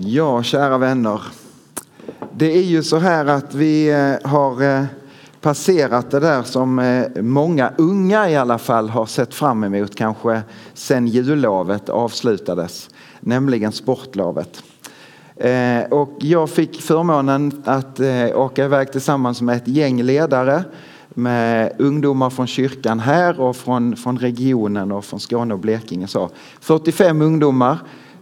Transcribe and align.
Ja, 0.00 0.42
kära 0.42 0.78
vänner. 0.78 1.22
Det 2.32 2.56
är 2.56 2.62
ju 2.62 2.82
så 2.82 2.96
här 2.96 3.26
att 3.26 3.54
vi 3.54 3.90
eh, 3.90 4.30
har 4.30 4.62
eh, 4.62 4.84
passerat 5.40 6.10
det 6.10 6.20
där 6.20 6.42
som 6.42 6.78
eh, 6.78 7.22
många 7.22 7.72
unga 7.78 8.30
i 8.30 8.36
alla 8.36 8.58
fall 8.58 8.88
har 8.88 9.06
sett 9.06 9.34
fram 9.34 9.64
emot 9.64 9.94
kanske 9.94 10.42
sen 10.74 11.06
jullovet 11.06 11.88
avslutades, 11.88 12.90
nämligen 13.20 13.72
sportlovet. 13.72 14.62
Och 15.90 16.12
jag 16.18 16.50
fick 16.50 16.82
förmånen 16.82 17.62
att 17.64 18.00
åka 18.34 18.64
iväg 18.64 18.92
tillsammans 18.92 19.42
med 19.42 19.56
ett 19.56 19.68
gäng 19.68 20.02
ledare 20.02 20.64
med 21.08 21.72
ungdomar 21.78 22.30
från 22.30 22.46
kyrkan 22.46 23.00
här 23.00 23.40
och 23.40 23.56
från, 23.56 23.96
från 23.96 24.18
regionen 24.18 24.92
och 24.92 25.04
från 25.04 25.20
Skåne 25.20 25.54
och 25.54 25.60
Blekinge. 25.60 26.06
Så 26.06 26.30
45 26.60 27.22
ungdomar 27.22 27.78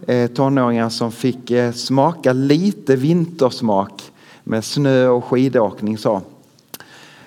Eh, 0.07 0.27
tonåringar 0.27 0.89
som 0.89 1.11
fick 1.11 1.51
eh, 1.51 1.71
smaka 1.71 2.33
lite 2.33 2.95
vintersmak 2.95 4.11
med 4.43 4.63
snö 4.63 5.07
och 5.07 5.25
skidåkning. 5.25 5.97
Så. 5.97 6.21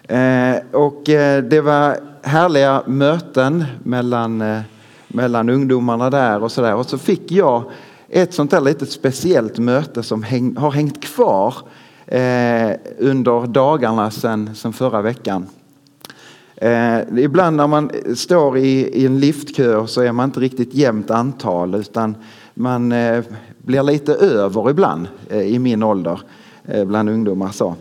Eh, 0.03 0.57
och 0.73 1.03
det 1.51 1.61
var 1.65 1.97
härliga 2.23 2.83
möten 2.87 3.65
mellan, 3.83 4.63
mellan 5.09 5.49
ungdomarna 5.49 6.11
där 6.11 6.43
och 6.43 6.53
så 6.53 6.63
där. 6.63 6.75
Och 6.75 6.87
så 6.87 6.99
fick 6.99 7.33
jag 7.33 7.65
ett 8.09 8.35
sånt 8.35 8.51
där 8.51 8.61
lite 8.61 8.87
speciellt 8.87 9.59
möte 9.59 10.03
som 10.03 10.23
häng, 10.23 10.57
har 10.57 10.71
hängt 10.71 11.03
kvar 11.05 11.55
eh, 12.07 12.71
under 12.99 13.47
dagarna 13.47 14.11
sedan 14.11 14.55
sen 14.55 14.73
förra 14.73 15.03
veckan. 15.03 15.47
Eh, 16.57 16.99
ibland 17.17 17.57
när 17.57 17.67
man 17.67 17.91
står 18.15 18.59
i, 18.59 18.89
i 18.89 19.07
en 19.07 19.21
liftkö 19.21 19.87
så 19.87 20.01
är 20.01 20.13
man 20.13 20.25
inte 20.29 20.41
riktigt 20.41 20.75
jämnt 20.75 21.11
antal 21.11 21.75
utan 21.75 22.17
man 22.61 22.93
eh, 22.93 23.25
blir 23.59 23.83
lite 23.83 24.15
över 24.15 24.71
ibland 24.71 25.09
eh, 25.29 25.41
i 25.41 25.59
min 25.59 25.83
ålder 25.83 26.21
eh, 26.65 26.85
bland 26.85 27.09
ungdomar. 27.09 27.49
Så. 27.49 27.75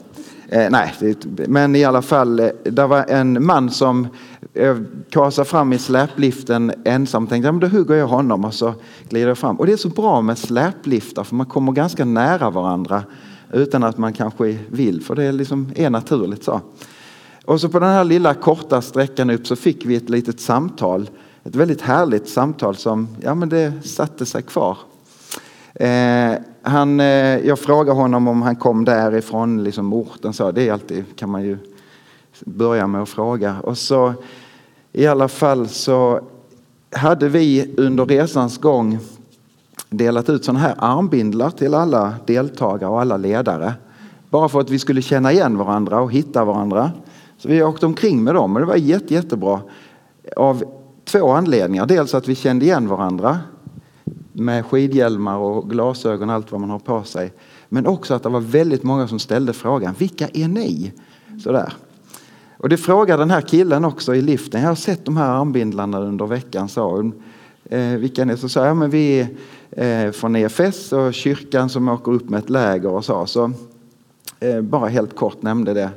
nej, 0.51 1.15
men 1.47 1.75
i 1.75 1.83
alla 1.83 2.01
fall, 2.01 2.51
det 2.63 2.87
var 2.87 3.05
en 3.09 3.45
man 3.45 3.69
som 3.69 4.07
kasade 5.09 5.49
fram 5.49 5.73
i 5.73 5.77
släpliften 5.77 6.71
ensam. 6.85 7.27
Tänkte, 7.27 7.47
ja, 7.47 7.51
men 7.51 7.59
då 7.59 7.67
hugger 7.67 7.95
jag 7.95 8.07
honom 8.07 8.45
och 8.45 8.53
så 8.53 8.73
glider 9.09 9.27
jag 9.27 9.37
fram. 9.37 9.55
Och 9.59 9.65
det 9.65 9.71
är 9.71 9.77
så 9.77 9.89
bra 9.89 10.21
med 10.21 10.37
släpliftar 10.37 11.23
för 11.23 11.35
man 11.35 11.45
kommer 11.45 11.71
ganska 11.71 12.05
nära 12.05 12.49
varandra 12.49 13.03
utan 13.53 13.83
att 13.83 13.97
man 13.97 14.13
kanske 14.13 14.57
vill, 14.69 15.01
för 15.01 15.15
det 15.15 15.31
liksom 15.31 15.71
är 15.75 15.89
naturligt 15.89 16.43
så. 16.43 16.61
Och 17.45 17.61
så 17.61 17.69
på 17.69 17.79
den 17.79 17.89
här 17.89 18.03
lilla 18.03 18.33
korta 18.33 18.81
sträckan 18.81 19.29
upp 19.29 19.47
så 19.47 19.55
fick 19.55 19.85
vi 19.85 19.95
ett 19.95 20.09
litet 20.09 20.39
samtal 20.39 21.09
ett 21.43 21.55
väldigt 21.55 21.81
härligt 21.81 22.29
samtal 22.29 22.75
som 22.75 23.07
ja, 23.21 23.35
men 23.35 23.49
det 23.49 23.73
satte 23.83 24.25
sig 24.25 24.41
kvar. 24.41 24.77
Eh, 25.73 26.33
han, 26.61 26.99
eh, 26.99 27.37
jag 27.47 27.59
frågade 27.59 27.99
honom 27.99 28.27
om 28.27 28.41
han 28.41 28.55
kom 28.55 28.85
därifrån, 28.85 29.63
liksom 29.63 29.93
orten. 29.93 30.33
Så, 30.33 30.51
det 30.51 30.67
är 30.67 30.73
alltid, 30.73 31.05
kan 31.15 31.29
man 31.29 31.43
ju 31.43 31.57
börja 32.45 32.87
med 32.87 33.01
att 33.01 33.09
fråga. 33.09 33.55
Och 33.63 33.77
så 33.77 34.13
i 34.93 35.07
alla 35.07 35.27
fall 35.27 35.67
så 35.67 36.19
hade 36.91 37.29
vi 37.29 37.73
under 37.77 38.05
resans 38.05 38.57
gång 38.57 38.99
delat 39.89 40.29
ut 40.29 40.45
sådana 40.45 40.59
här 40.59 40.75
armbindlar 40.77 41.49
till 41.49 41.73
alla 41.73 42.13
deltagare 42.25 42.91
och 42.91 43.01
alla 43.01 43.17
ledare. 43.17 43.73
Bara 44.29 44.49
för 44.49 44.59
att 44.59 44.69
vi 44.69 44.79
skulle 44.79 45.01
känna 45.01 45.31
igen 45.31 45.57
varandra 45.57 46.01
och 46.01 46.11
hitta 46.11 46.45
varandra. 46.45 46.91
Så 47.37 47.49
vi 47.49 47.63
åkte 47.63 47.85
omkring 47.85 48.23
med 48.23 48.35
dem 48.35 48.55
och 48.55 48.59
det 48.59 48.65
var 48.65 48.75
jätte, 48.75 49.13
jättebra. 49.13 49.61
Av 50.35 50.63
två 51.11 51.31
anledningar. 51.31 51.85
Dels 51.85 52.13
att 52.13 52.27
vi 52.27 52.35
kände 52.35 52.65
igen 52.65 52.87
varandra 52.87 53.39
med 54.33 54.65
skidhjälmar 54.65 55.37
och 55.37 55.69
glasögon 55.69 56.29
och 56.29 56.35
allt 56.35 56.51
vad 56.51 56.61
man 56.61 56.69
har 56.69 56.79
på 56.79 57.03
sig. 57.03 57.33
Men 57.69 57.87
också 57.87 58.13
att 58.13 58.23
det 58.23 58.29
var 58.29 58.39
väldigt 58.39 58.83
många 58.83 59.07
som 59.07 59.19
ställde 59.19 59.53
frågan, 59.53 59.95
vilka 59.97 60.27
är 60.33 60.47
ni? 60.47 60.93
Sådär. 61.43 61.73
Och 62.57 62.69
det 62.69 62.77
frågade 62.77 63.21
den 63.21 63.31
här 63.31 63.41
killen 63.41 63.85
också 63.85 64.15
i 64.15 64.21
liften. 64.21 64.61
Jag 64.61 64.67
har 64.67 64.75
sett 64.75 65.05
de 65.05 65.17
här 65.17 65.29
armbindlarna 65.29 65.99
under 65.99 66.25
veckan, 66.25 66.69
sa 66.69 66.91
hon. 66.91 67.23
Eh, 67.65 67.81
vilka 67.81 68.21
är 68.21 68.35
Så 68.35 68.49
sa 68.49 68.65
jag, 68.65 68.77
men 68.77 68.89
vi 68.89 69.27
är 69.71 70.05
eh, 70.05 70.11
från 70.11 70.35
EFS 70.35 70.93
och 70.93 71.13
kyrkan 71.13 71.69
som 71.69 71.87
åker 71.87 72.11
upp 72.11 72.29
med 72.29 72.39
ett 72.39 72.49
läger 72.49 72.89
och 72.89 73.05
så. 73.05 73.25
Så 73.25 73.51
eh, 74.39 74.61
bara 74.61 74.87
helt 74.87 75.15
kort 75.15 75.41
nämnde 75.41 75.73
det. 75.73 75.89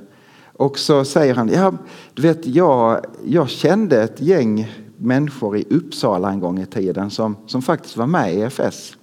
Och 0.53 0.79
så 0.79 1.05
säger 1.05 1.35
han, 1.35 1.49
ja, 1.49 1.73
du 2.15 2.23
vet, 2.23 2.47
jag, 2.47 3.05
jag 3.25 3.49
kände 3.49 4.03
ett 4.03 4.21
gäng 4.21 4.82
människor 5.03 5.57
i 5.57 5.65
Uppsala 5.71 6.31
en 6.31 6.41
gång 6.41 6.61
i 6.61 6.67
tiden 6.67 7.11
som, 7.11 7.37
som 7.47 7.63
faktiskt 7.63 7.97
var 7.97 8.07
med 8.07 8.35
i 8.35 8.41
EFS. 8.41 8.97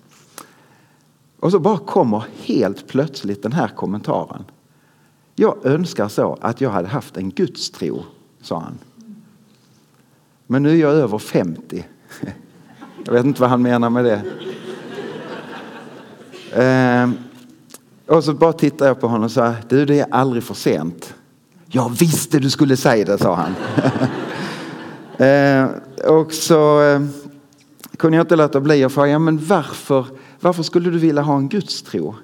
Och 1.39 1.51
så 1.51 1.59
bara 1.59 1.77
kommer 1.77 2.25
helt 2.43 2.87
plötsligt 2.87 3.43
den 3.43 3.51
här 3.51 3.67
kommentaren. 3.67 4.43
Jag 5.35 5.65
önskar 5.65 6.07
så 6.07 6.37
att 6.41 6.61
jag 6.61 6.69
hade 6.69 6.87
haft 6.87 7.17
en 7.17 7.29
gudstro, 7.29 8.03
sa 8.41 8.59
han. 8.59 8.77
Men 10.47 10.63
nu 10.63 10.69
är 10.69 10.75
jag 10.75 10.91
över 10.91 11.17
50. 11.17 11.85
Jag 13.05 13.13
vet 13.13 13.25
inte 13.25 13.41
vad 13.41 13.49
han 13.49 13.61
menar 13.61 13.89
med 13.89 14.05
det. 14.05 14.23
Ehm, 16.53 17.17
och 18.07 18.23
så 18.23 18.33
bara 18.33 18.53
tittar 18.53 18.87
jag 18.87 19.01
på 19.01 19.07
honom 19.07 19.23
och 19.23 19.31
sa, 19.31 19.55
du 19.69 19.85
det 19.85 19.99
är 19.99 20.07
aldrig 20.11 20.43
för 20.43 20.53
sent. 20.53 21.13
Jag 21.65 21.89
visste 21.89 22.39
du 22.39 22.49
skulle 22.49 22.77
säga 22.77 23.05
det, 23.05 23.17
sa 23.17 23.35
han. 23.35 23.55
Ehm, 25.17 25.69
och 26.07 26.33
så 26.33 26.81
eh, 26.81 27.01
kunde 27.97 28.17
jag 28.17 28.23
inte 28.23 28.35
låta 28.35 28.61
bli 28.61 28.83
att 28.83 28.93
fråga, 28.93 29.19
men 29.19 29.37
varför, 29.37 30.05
varför 30.39 30.63
skulle 30.63 30.89
du 30.89 30.97
vilja 30.99 31.21
ha 31.21 31.37
en 31.37 31.49
gudstro? 31.49 32.15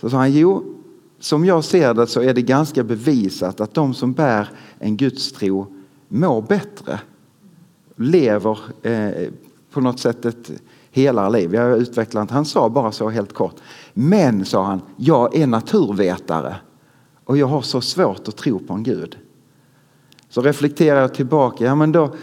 Så 0.00 0.10
sa 0.10 0.16
han, 0.16 0.32
jo, 0.32 0.74
som 1.18 1.44
jag 1.44 1.64
ser 1.64 1.94
det 1.94 2.06
så 2.06 2.20
är 2.20 2.34
det 2.34 2.42
ganska 2.42 2.84
bevisat 2.84 3.60
att 3.60 3.74
de 3.74 3.94
som 3.94 4.12
bär 4.12 4.48
en 4.78 4.96
gudstro 4.96 5.66
mår 6.08 6.42
bättre. 6.42 7.00
Lever 7.96 8.58
eh, 8.82 9.28
på 9.70 9.80
något 9.80 10.00
sätt 10.00 10.24
ett 10.24 10.50
helare 10.90 11.30
liv. 11.30 11.54
Jag 11.54 11.78
utvecklar 11.78 12.22
inte, 12.22 12.34
han 12.34 12.44
sa 12.44 12.68
bara 12.68 12.92
så 12.92 13.08
helt 13.08 13.32
kort. 13.32 13.56
Men, 13.94 14.44
sa 14.44 14.64
han, 14.64 14.80
jag 14.96 15.36
är 15.36 15.46
naturvetare 15.46 16.56
och 17.24 17.38
jag 17.38 17.46
har 17.46 17.62
så 17.62 17.80
svårt 17.80 18.28
att 18.28 18.36
tro 18.36 18.58
på 18.58 18.74
en 18.74 18.82
Gud. 18.82 19.18
Så 20.28 20.42
reflekterar 20.42 21.00
jag 21.00 21.14
tillbaka, 21.14 21.64
ja 21.64 21.74
men 21.74 21.92
då, 21.92 22.14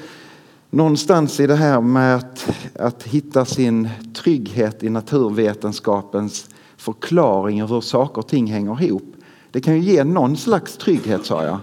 någonstans 0.71 1.39
i 1.39 1.47
det 1.47 1.55
här 1.55 1.81
med 1.81 2.15
att, 2.15 2.49
att 2.79 3.03
hitta 3.03 3.45
sin 3.45 3.89
trygghet 4.13 4.83
i 4.83 4.89
naturvetenskapens 4.89 6.49
förklaring 6.77 7.63
av 7.63 7.69
hur 7.69 7.81
saker 7.81 8.17
och 8.17 8.27
ting 8.27 8.47
hänger 8.47 8.83
ihop. 8.83 9.15
Det 9.51 9.61
kan 9.61 9.73
ju 9.73 9.81
ge 9.81 10.03
någon 10.03 10.37
slags 10.37 10.77
trygghet 10.77 11.25
sa 11.25 11.43
jag. 11.43 11.57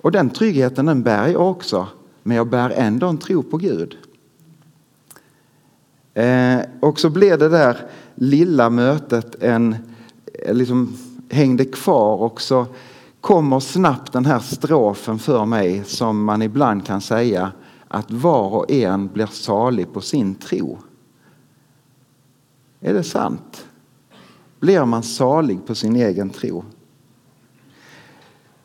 Och 0.00 0.12
den 0.12 0.30
tryggheten 0.30 0.86
den 0.86 1.02
bär 1.02 1.28
jag 1.28 1.50
också. 1.50 1.86
Men 2.22 2.36
jag 2.36 2.46
bär 2.48 2.70
ändå 2.70 3.06
en 3.06 3.18
tro 3.18 3.42
på 3.42 3.56
Gud. 3.56 3.96
Eh, 6.14 6.58
och 6.80 7.00
så 7.00 7.10
blev 7.10 7.38
det 7.38 7.48
där 7.48 7.76
lilla 8.14 8.70
mötet 8.70 9.42
en, 9.42 9.76
eh, 10.34 10.54
liksom 10.54 10.96
hängde 11.30 11.64
kvar 11.64 12.16
och 12.16 12.40
så 12.40 12.66
kommer 13.20 13.60
snabbt 13.60 14.12
den 14.12 14.26
här 14.26 14.38
strofen 14.38 15.18
för 15.18 15.44
mig 15.44 15.84
som 15.84 16.24
man 16.24 16.42
ibland 16.42 16.86
kan 16.86 17.00
säga 17.00 17.52
att 17.88 18.10
var 18.10 18.54
och 18.54 18.70
en 18.70 19.08
blir 19.08 19.26
salig 19.26 19.92
på 19.92 20.00
sin 20.00 20.34
tro. 20.34 20.78
Är 22.80 22.94
det 22.94 23.02
sant? 23.02 23.66
Blir 24.60 24.84
man 24.84 25.02
salig 25.02 25.66
på 25.66 25.74
sin 25.74 25.96
egen 25.96 26.30
tro? 26.30 26.64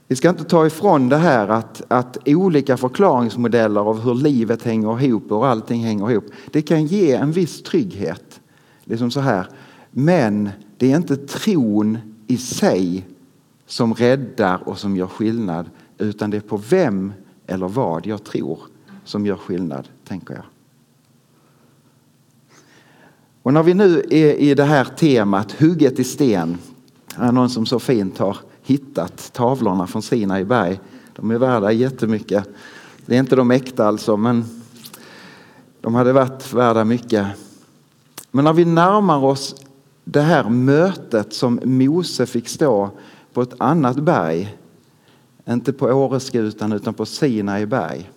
Vi 0.08 0.16
ska 0.16 0.30
inte 0.30 0.44
ta 0.44 0.66
ifrån 0.66 1.10
det 1.10 1.18
här 1.18 1.48
att, 1.48 1.82
att 1.88 2.18
olika 2.26 2.78
förklaringsmodeller 2.78 3.82
av 3.82 4.02
hur 4.02 4.16
livet 4.16 4.64
hänger 4.64 5.04
ihop 5.04 5.32
och 5.32 5.38
hur 5.38 5.46
allting 5.46 5.84
hänger 5.84 6.12
ihop. 6.12 6.26
Det 6.52 6.62
kan 6.62 6.86
ge 6.86 7.12
en 7.12 7.32
viss 7.32 7.64
trygghet. 7.64 8.42
Liksom 8.84 9.12
så 9.12 9.20
här. 9.20 9.48
Men 9.92 10.50
det 10.78 10.92
är 10.92 10.98
inte 10.98 11.18
tron 11.18 11.98
i 12.28 12.38
sig 12.38 13.08
som 13.66 13.94
räddar 13.94 14.70
och 14.70 14.78
som 14.78 14.98
gör 14.98 15.08
skillnad 15.08 15.70
utan 15.98 16.30
det 16.30 16.38
är 16.38 16.42
på 16.42 16.58
vem 16.58 17.14
eller 17.48 17.68
vad 17.68 18.06
jag 18.06 18.24
tror 18.24 18.60
som 19.04 19.26
gör 19.26 19.38
skillnad, 19.38 19.88
tänker 20.08 20.34
jag. 20.34 20.44
Och 23.44 23.54
när 23.54 23.64
vi 23.64 23.74
nu 23.74 24.04
är 24.10 24.34
i 24.34 24.56
det 24.56 24.64
här 24.64 24.86
temat, 24.86 25.52
hugget 25.52 26.00
i 26.00 26.04
sten, 26.04 26.58
är 27.18 27.32
någon 27.32 27.50
som 27.50 27.66
så 27.66 27.80
fint 27.80 28.18
har 28.18 28.38
hittat 28.62 29.34
tavlorna 29.34 29.88
från 29.88 30.02
Sinai 30.02 30.46
berg. 30.46 30.80
De 31.16 31.32
är 31.32 31.38
värda 31.38 31.72
jättemycket. 31.72 32.50
Det 33.06 33.16
är 33.16 33.20
inte 33.20 33.36
de 33.36 33.52
äkta 33.52 33.88
alltså, 33.88 34.18
men 34.18 34.46
de 35.82 35.96
hade 35.96 36.14
varit 36.14 36.54
värda 36.54 36.84
mycket. 36.84 37.28
Men 38.32 38.46
när 38.46 38.54
vi 38.54 38.66
närmar 38.66 39.24
oss 39.24 39.56
det 40.04 40.22
här 40.22 40.50
mötet 40.50 41.34
som 41.34 41.60
Mose 41.64 42.26
fick 42.26 42.50
stå 42.50 42.90
på 43.34 43.42
ett 43.42 43.54
annat 43.58 44.00
berg, 44.00 44.58
inte 45.46 45.74
på 45.74 45.86
Åreskutan 45.86 46.72
utan 46.72 46.94
på 46.94 47.06
Sinai 47.06 47.66
berg 47.66 48.10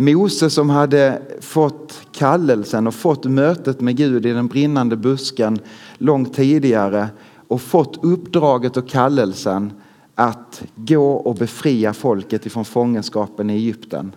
Mose 0.00 0.50
som 0.50 0.70
hade 0.70 1.22
fått 1.40 2.00
kallelsen 2.12 2.86
och 2.86 2.94
fått 2.94 3.24
mötet 3.24 3.80
med 3.80 3.96
Gud 3.96 4.26
i 4.26 4.32
den 4.32 4.46
brinnande 4.46 4.96
busken 4.96 5.58
långt 5.98 6.34
tidigare 6.34 7.08
och 7.48 7.62
fått 7.62 8.04
uppdraget 8.04 8.76
och 8.76 8.88
kallelsen 8.88 9.72
att 10.14 10.62
gå 10.76 11.12
och 11.12 11.34
befria 11.34 11.92
folket 11.92 12.46
ifrån 12.46 12.64
fångenskapen 12.64 13.50
i 13.50 13.52
Egypten. 13.52 14.12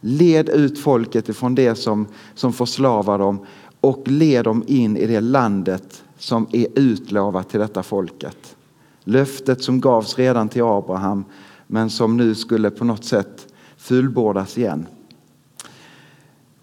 Led 0.00 0.48
ut 0.48 0.78
folket 0.78 1.28
ifrån 1.28 1.54
det 1.54 1.74
som, 1.74 2.06
som 2.34 2.52
förslavar 2.52 3.18
dem 3.18 3.46
och 3.80 4.08
led 4.08 4.44
dem 4.44 4.64
in 4.66 4.96
i 4.96 5.06
det 5.06 5.20
landet 5.20 6.04
som 6.18 6.46
är 6.52 6.66
utlovat 6.74 7.50
till 7.50 7.60
detta 7.60 7.82
folket. 7.82 8.56
Löftet 9.04 9.62
som 9.62 9.80
gavs 9.80 10.18
redan 10.18 10.48
till 10.48 10.62
Abraham 10.62 11.24
men 11.66 11.90
som 11.90 12.16
nu 12.16 12.34
skulle 12.34 12.70
på 12.70 12.84
något 12.84 13.04
sätt 13.04 13.46
fullbordas 13.76 14.58
igen. 14.58 14.86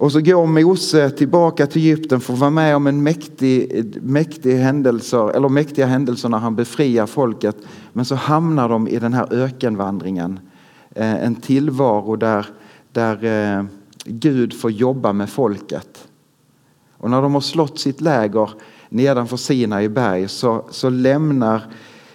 Och 0.01 0.11
så 0.11 0.21
går 0.21 0.47
Mose 0.47 1.09
tillbaka 1.09 1.67
till 1.67 1.81
Egypten 1.81 2.19
för 2.21 2.33
att 2.33 2.39
vara 2.39 2.49
med 2.49 2.75
om 2.75 2.87
en 2.87 3.03
mäktig, 3.03 3.85
mäktig 4.01 4.55
händelser, 4.55 5.29
eller 5.29 5.49
mäktiga 5.49 5.85
händelser 5.85 6.29
när 6.29 6.37
han 6.37 6.55
befriar 6.55 7.05
folket. 7.05 7.57
Men 7.93 8.05
så 8.05 8.15
hamnar 8.15 8.69
de 8.69 8.87
i 8.87 8.99
den 8.99 9.13
här 9.13 9.33
ökenvandringen. 9.33 10.39
Eh, 10.95 11.25
en 11.25 11.35
tillvaro 11.35 12.15
där, 12.15 12.45
där 12.91 13.23
eh, 13.23 13.65
Gud 14.05 14.53
får 14.53 14.71
jobba 14.71 15.13
med 15.13 15.29
folket. 15.29 16.07
Och 16.97 17.09
när 17.09 17.21
de 17.21 17.33
har 17.33 17.41
slått 17.41 17.79
sitt 17.79 18.01
läger 18.01 18.49
nedanför 18.89 19.37
Sina 19.37 19.83
i 19.83 19.89
berg 19.89 20.27
så, 20.27 20.65
så 20.69 20.89
lämnar 20.89 21.63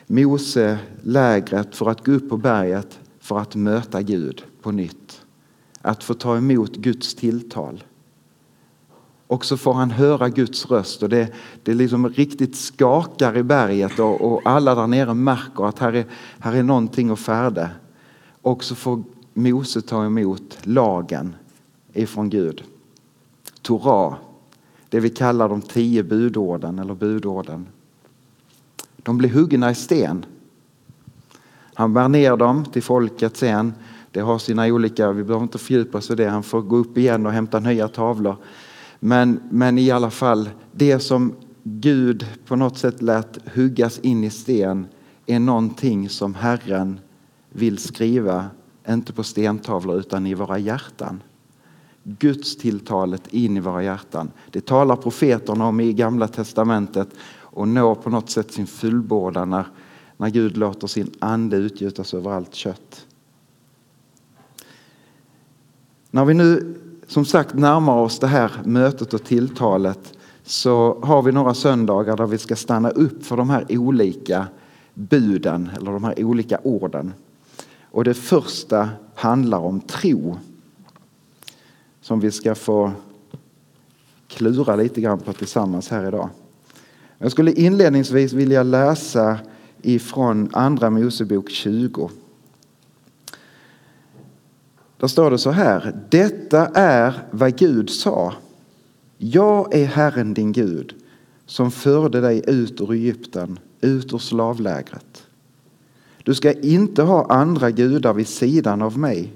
Mose 0.06 0.78
lägret 1.02 1.76
för 1.76 1.90
att 1.90 2.06
gå 2.06 2.12
upp 2.12 2.28
på 2.28 2.36
berget 2.36 2.98
för 3.20 3.38
att 3.38 3.54
möta 3.54 4.02
Gud 4.02 4.42
på 4.62 4.70
nytt. 4.70 5.25
Att 5.86 6.04
få 6.04 6.14
ta 6.14 6.36
emot 6.36 6.76
Guds 6.76 7.14
tilltal. 7.14 7.84
Och 9.26 9.44
så 9.44 9.56
får 9.56 9.72
han 9.72 9.90
höra 9.90 10.28
Guds 10.28 10.66
röst 10.66 11.02
och 11.02 11.08
det, 11.08 11.32
det 11.62 11.74
liksom 11.74 12.08
riktigt 12.08 12.56
skakar 12.56 13.36
i 13.36 13.42
berget 13.42 13.98
och, 13.98 14.20
och, 14.20 14.40
alla 14.44 14.74
där 14.74 14.86
nere 14.86 15.14
märker 15.14 15.68
att 15.68 15.78
här 15.78 15.92
är, 15.92 16.06
här 16.38 16.54
är 16.54 16.62
någonting 16.62 17.10
att 17.10 17.18
färda. 17.18 17.70
Och 18.42 18.64
så 18.64 18.74
får 18.74 19.02
Mose 19.34 19.82
ta 19.82 20.04
emot 20.04 20.58
lagen 20.62 21.34
ifrån 21.92 22.30
Gud. 22.30 22.62
Torah, 23.62 24.14
det 24.88 25.00
vi 25.00 25.10
kallar 25.10 25.48
de 25.48 25.62
tio 25.62 26.02
budorden 26.02 26.78
eller 26.78 26.94
budorden. 26.94 27.66
De 28.96 29.18
blir 29.18 29.30
huggna 29.30 29.70
i 29.70 29.74
sten. 29.74 30.24
Han 31.74 31.94
bär 31.94 32.08
ner 32.08 32.36
dem 32.36 32.64
till 32.64 32.82
folket 32.82 33.36
sen. 33.36 33.74
Det 34.16 34.22
har 34.22 34.38
sina 34.38 34.66
olika, 34.66 35.12
vi 35.12 35.24
behöver 35.24 35.42
inte 35.42 35.58
fördjupa 35.58 35.98
oss 35.98 36.10
i 36.10 36.14
det, 36.14 36.28
han 36.28 36.42
får 36.42 36.62
gå 36.62 36.76
upp 36.76 36.98
igen 36.98 37.26
och 37.26 37.32
hämta 37.32 37.60
nya 37.60 37.88
tavlor. 37.88 38.36
Men, 39.00 39.40
men 39.50 39.78
i 39.78 39.90
alla 39.90 40.10
fall, 40.10 40.50
det 40.72 40.98
som 41.00 41.34
Gud 41.62 42.26
på 42.46 42.56
något 42.56 42.78
sätt 42.78 43.02
lät 43.02 43.38
huggas 43.54 43.98
in 43.98 44.24
i 44.24 44.30
sten 44.30 44.86
är 45.26 45.38
någonting 45.38 46.08
som 46.08 46.34
Herren 46.34 47.00
vill 47.50 47.78
skriva, 47.78 48.46
inte 48.88 49.12
på 49.12 49.22
stentavlor 49.22 49.98
utan 49.98 50.26
i 50.26 50.34
våra 50.34 50.58
hjärtan. 50.58 51.22
Guds 52.02 52.56
tilltalet 52.56 53.34
in 53.34 53.56
i 53.56 53.60
våra 53.60 53.82
hjärtan. 53.82 54.30
Det 54.50 54.66
talar 54.66 54.96
profeterna 54.96 55.66
om 55.66 55.80
i 55.80 55.92
Gamla 55.92 56.28
testamentet 56.28 57.08
och 57.40 57.68
når 57.68 57.94
på 57.94 58.10
något 58.10 58.30
sätt 58.30 58.52
sin 58.52 58.66
fullbordan 58.66 59.50
när, 59.50 59.66
när 60.16 60.30
Gud 60.30 60.56
låter 60.56 60.86
sin 60.86 61.10
ande 61.18 61.56
utgjutas 61.56 62.14
över 62.14 62.30
allt 62.30 62.54
kött. 62.54 63.06
När 66.16 66.24
vi 66.24 66.34
nu 66.34 66.74
som 67.06 67.24
sagt 67.24 67.54
närmar 67.54 67.96
oss 67.96 68.18
det 68.18 68.26
här 68.26 68.52
mötet 68.64 69.14
och 69.14 69.24
tilltalet 69.24 70.12
så 70.44 71.00
har 71.02 71.22
vi 71.22 71.32
några 71.32 71.54
söndagar 71.54 72.16
där 72.16 72.26
vi 72.26 72.38
ska 72.38 72.56
stanna 72.56 72.90
upp 72.90 73.26
för 73.26 73.36
de 73.36 73.50
här 73.50 73.64
olika 73.68 74.46
buden 74.94 75.70
eller 75.76 75.92
de 75.92 76.04
här 76.04 76.24
olika 76.24 76.58
orden. 76.62 77.12
Och 77.90 78.04
det 78.04 78.14
första 78.14 78.88
handlar 79.14 79.58
om 79.58 79.80
tro 79.80 80.38
som 82.00 82.20
vi 82.20 82.30
ska 82.30 82.54
få 82.54 82.92
klura 84.28 84.76
lite 84.76 85.00
grann 85.00 85.18
på 85.18 85.32
tillsammans 85.32 85.88
här 85.88 86.08
idag. 86.08 86.28
Jag 87.18 87.32
skulle 87.32 87.52
inledningsvis 87.52 88.32
vilja 88.32 88.62
läsa 88.62 89.38
ifrån 89.82 90.50
Andra 90.52 90.90
Mosebok 90.90 91.50
20. 91.50 92.10
Där 94.98 95.06
står 95.06 95.30
det 95.30 95.38
så 95.38 95.50
här. 95.50 95.96
Detta 96.08 96.66
är 96.74 97.14
vad 97.30 97.56
Gud 97.56 97.90
sa. 97.90 98.32
Jag 99.18 99.74
är 99.74 99.84
Herren 99.84 100.34
din 100.34 100.52
Gud 100.52 100.94
som 101.46 101.70
förde 101.70 102.20
dig 102.20 102.42
ut 102.46 102.80
ur 102.80 102.92
Egypten, 102.92 103.58
ut 103.80 104.12
ur 104.12 104.18
slavlägret. 104.18 105.26
Du 106.22 106.34
ska 106.34 106.52
inte 106.52 107.02
ha 107.02 107.26
andra 107.26 107.70
gudar 107.70 108.14
vid 108.14 108.28
sidan 108.28 108.82
av 108.82 108.98
mig. 108.98 109.32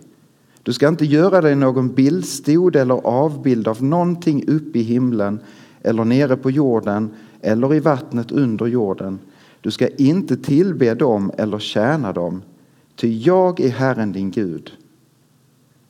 Du 0.63 0.73
ska 0.73 0.89
inte 0.89 1.05
göra 1.05 1.41
dig 1.41 1.55
någon 1.55 1.89
bildstod 1.89 2.77
eller 2.77 3.07
avbild 3.07 3.69
av 3.69 3.83
någonting 3.83 4.45
uppe 4.49 4.79
i 4.79 4.83
himlen 4.83 5.41
eller 5.83 6.05
nere 6.05 6.37
på 6.37 6.51
jorden 6.51 7.11
eller 7.41 7.75
i 7.75 7.81
vattnet 7.81 8.33
under 8.33 8.67
jorden. 8.67 9.19
Du 9.61 9.71
ska 9.71 9.89
inte 9.89 10.37
tillbe 10.37 10.95
dem 10.95 11.33
eller 11.39 11.59
tjäna 11.59 12.13
dem, 12.13 12.43
ty 12.97 13.23
jag 13.23 13.61
är 13.61 13.71
Herren 13.71 14.13
din 14.13 14.31
Gud 14.31 14.73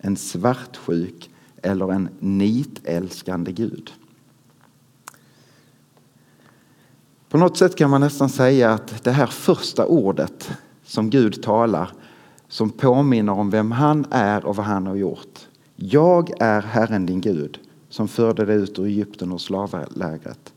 en 0.00 0.16
svartsjuk 0.16 1.30
eller 1.62 1.92
en 1.92 2.08
nitälskande 2.18 3.52
Gud. 3.52 3.92
På 7.28 7.38
något 7.38 7.56
sätt 7.56 7.76
kan 7.76 7.90
man 7.90 8.00
nästan 8.00 8.28
säga 8.28 8.72
att 8.72 9.04
det 9.04 9.10
här 9.10 9.26
första 9.26 9.86
ordet 9.86 10.50
som 10.84 11.10
Gud 11.10 11.42
talar 11.42 11.92
som 12.48 12.70
påminner 12.70 13.32
om 13.32 13.50
vem 13.50 13.72
han 13.72 14.06
är 14.10 14.44
och 14.44 14.56
vad 14.56 14.66
han 14.66 14.86
har 14.86 14.96
gjort. 14.96 15.38
Jag 15.76 16.30
är 16.40 16.62
Herren 16.62 17.06
din 17.06 17.20
Gud 17.20 17.58
som 17.88 18.08
förde 18.08 18.44
dig 18.44 18.56
ut 18.56 18.78
ur 18.78 18.84
Egypten 18.84 19.32
och 19.32 19.40
slavlägret. 19.40 20.52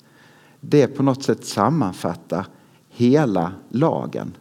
Det 0.59 0.87
på 0.87 1.03
något 1.03 1.23
sätt 1.23 1.45
sammanfattar 1.45 2.47
hela 2.89 3.51
lagen. 3.69 4.37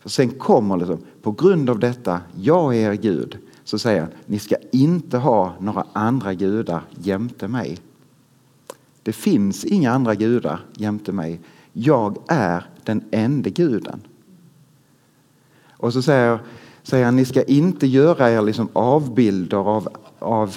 För 0.00 0.08
sen 0.08 0.30
kommer 0.30 0.76
liksom, 0.76 0.98
på 1.22 1.32
grund 1.32 1.70
av 1.70 1.78
detta, 1.78 2.20
jag 2.36 2.76
är 2.76 2.92
er 2.92 2.94
Gud, 2.94 3.38
så 3.66 3.78
säger 3.78 4.00
han, 4.00 4.10
ni 4.26 4.38
ska 4.38 4.56
inte 4.72 5.18
ha 5.18 5.54
några 5.60 5.86
andra 5.92 6.34
gudar 6.34 6.82
jämte 7.02 7.48
mig. 7.48 7.78
Det 9.02 9.12
finns 9.12 9.64
inga 9.64 9.90
andra 9.90 10.14
gudar 10.14 10.64
jämte 10.76 11.12
mig. 11.12 11.40
Jag 11.72 12.18
är 12.28 12.66
den 12.84 13.04
enda 13.10 13.50
guden. 13.50 14.00
Och 15.70 15.92
så 15.92 16.02
säger, 16.02 16.38
säger 16.82 17.04
han, 17.04 17.16
ni 17.16 17.24
ska 17.24 17.42
inte 17.42 17.86
göra 17.86 18.30
er 18.30 18.42
liksom 18.42 18.68
avbilder 18.72 19.56
av, 19.56 19.88
av 20.18 20.56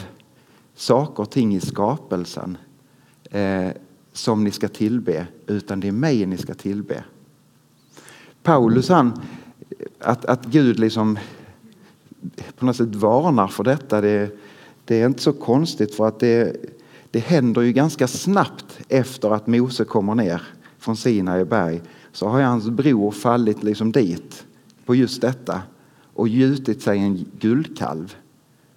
saker 0.76 1.24
och 1.24 1.32
ting 1.32 1.56
i 1.56 1.60
skapelsen 1.60 2.58
eh, 3.32 3.70
som 4.14 4.44
ni 4.44 4.52
ska 4.52 4.68
tillbe, 4.68 5.28
utan 5.48 5.80
det 5.80 5.88
är 5.88 5.92
mig 5.92 6.26
ni 6.26 6.38
ska 6.38 6.54
tillbe. 6.54 7.04
Paulus, 8.44 8.90
han, 8.90 9.22
att, 10.00 10.26
att 10.26 10.46
Gud 10.46 10.80
liksom 10.80 11.18
på 12.56 12.66
något 12.66 12.76
sätt 12.76 12.96
varnar 12.96 13.48
för 13.48 13.64
detta. 13.64 14.02
Det, 14.02 14.40
det 14.86 15.02
är 15.02 15.06
inte 15.06 15.22
så 15.22 15.34
konstigt 15.34 15.96
för 15.96 16.08
att 16.08 16.20
det, 16.20 16.56
det 17.12 17.20
händer 17.20 17.62
ju 17.62 17.74
ganska 17.74 18.08
snabbt 18.08 18.80
efter 18.90 19.32
att 19.32 19.48
Mose 19.48 19.84
kommer 19.84 20.16
ner 20.16 20.42
från 20.80 20.98
Sinai 20.98 21.46
berg 21.46 21.82
så 22.12 22.28
har 22.28 22.42
hans 22.42 22.70
bror 22.70 23.12
fallit 23.12 23.64
liksom 23.64 23.92
dit 23.92 24.46
på 24.86 24.96
just 24.96 25.22
detta 25.22 25.62
och 26.14 26.28
gjutit 26.28 26.82
sig 26.82 27.00
en 27.00 27.26
guldkalv 27.40 28.16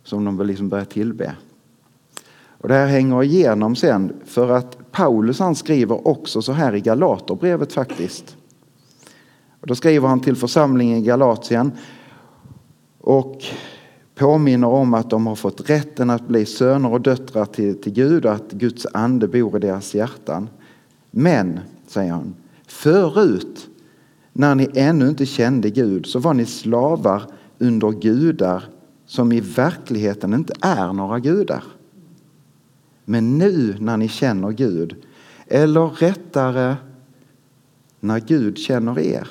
som 0.04 0.24
de 0.24 0.38
vill 0.38 0.46
liksom 0.46 0.68
börjar 0.68 0.84
tillbe. 0.84 1.34
Och 2.62 2.68
det 2.68 2.74
här 2.74 2.86
hänger 2.86 3.22
igenom 3.22 3.76
sen 3.76 4.12
för 4.24 4.50
att 4.50 4.92
Paulus 4.92 5.38
han 5.38 5.54
skriver 5.54 6.08
också 6.08 6.42
så 6.42 6.52
här 6.52 6.74
i 6.74 6.80
Galaterbrevet 6.80 7.72
faktiskt. 7.72 8.36
Och 9.60 9.66
då 9.66 9.74
skriver 9.74 10.08
han 10.08 10.20
till 10.20 10.36
församlingen 10.36 10.98
i 10.98 11.02
Galatien 11.02 11.72
och 13.02 13.44
påminner 14.14 14.68
om 14.68 14.94
att 14.94 15.10
de 15.10 15.26
har 15.26 15.34
fått 15.34 15.70
rätten 15.70 16.10
att 16.10 16.28
bli 16.28 16.46
söner 16.46 16.92
och 16.92 17.00
döttrar 17.00 17.44
till, 17.44 17.80
till 17.82 17.92
Gud 17.92 18.26
och 18.26 18.32
att 18.32 18.52
Guds 18.52 18.86
ande 18.94 19.28
bor 19.28 19.56
i 19.56 19.60
deras 19.60 19.94
hjärtan. 19.94 20.48
Men, 21.10 21.60
säger 21.86 22.12
han, 22.12 22.34
förut 22.66 23.68
när 24.32 24.54
ni 24.54 24.68
ännu 24.74 25.08
inte 25.08 25.26
kände 25.26 25.70
Gud 25.70 26.06
så 26.06 26.18
var 26.18 26.34
ni 26.34 26.46
slavar 26.46 27.22
under 27.58 27.90
gudar 27.90 28.64
som 29.06 29.32
i 29.32 29.40
verkligheten 29.40 30.34
inte 30.34 30.54
är 30.60 30.92
några 30.92 31.18
gudar. 31.18 31.64
Men 33.04 33.38
nu 33.38 33.76
när 33.80 33.96
ni 33.96 34.08
känner 34.08 34.50
Gud, 34.50 34.96
eller 35.46 35.88
rättare 35.88 36.76
när 38.00 38.20
Gud 38.20 38.58
känner 38.58 38.98
er, 38.98 39.28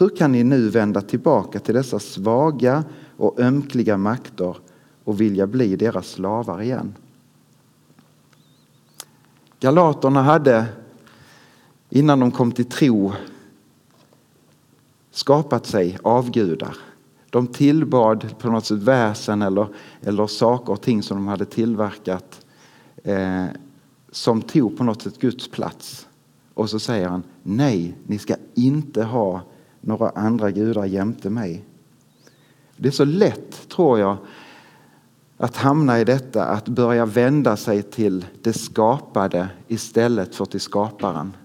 hur 0.00 0.08
kan 0.08 0.32
ni 0.32 0.44
nu 0.44 0.68
vända 0.68 1.00
tillbaka 1.00 1.60
till 1.60 1.74
dessa 1.74 1.98
svaga 1.98 2.84
och 3.16 3.40
ömkliga 3.40 3.96
makter 3.96 4.56
och 5.04 5.20
vilja 5.20 5.46
bli 5.46 5.76
deras 5.76 6.08
slavar 6.08 6.62
igen. 6.62 6.94
Galaterna 9.60 10.22
hade 10.22 10.66
innan 11.90 12.20
de 12.20 12.30
kom 12.30 12.52
till 12.52 12.64
tro 12.64 13.12
skapat 15.10 15.66
sig 15.66 15.98
avgudar. 16.02 16.76
De 17.30 17.46
tillbad 17.46 18.38
på 18.38 18.50
något 18.50 18.66
sätt 18.66 18.78
väsen 18.78 19.42
eller, 19.42 19.68
eller 20.00 20.26
saker 20.26 20.72
och 20.72 20.80
ting 20.80 21.02
som 21.02 21.16
de 21.16 21.28
hade 21.28 21.44
tillverkat 21.44 22.46
eh, 23.04 23.46
som 24.10 24.42
tog 24.42 24.78
på 24.78 24.84
något 24.84 25.02
sätt 25.02 25.18
Guds 25.18 25.48
plats. 25.48 26.06
Och 26.54 26.70
så 26.70 26.78
säger 26.78 27.08
han 27.08 27.22
nej, 27.42 27.94
ni 28.06 28.18
ska 28.18 28.34
inte 28.54 29.04
ha 29.04 29.42
några 29.80 30.10
andra 30.10 30.50
gudar 30.50 30.84
jämte 30.84 31.30
mig. 31.30 31.64
Det 32.76 32.88
är 32.88 32.92
så 32.92 33.04
lätt, 33.04 33.68
tror 33.68 33.98
jag, 33.98 34.16
att 35.36 35.56
hamna 35.56 36.00
i 36.00 36.04
detta 36.04 36.44
att 36.44 36.68
börja 36.68 37.06
vända 37.06 37.56
sig 37.56 37.82
till 37.82 38.26
det 38.42 38.52
skapade 38.52 39.48
istället 39.68 40.34
för 40.34 40.44
till 40.44 40.60
skaparen. 40.60 41.36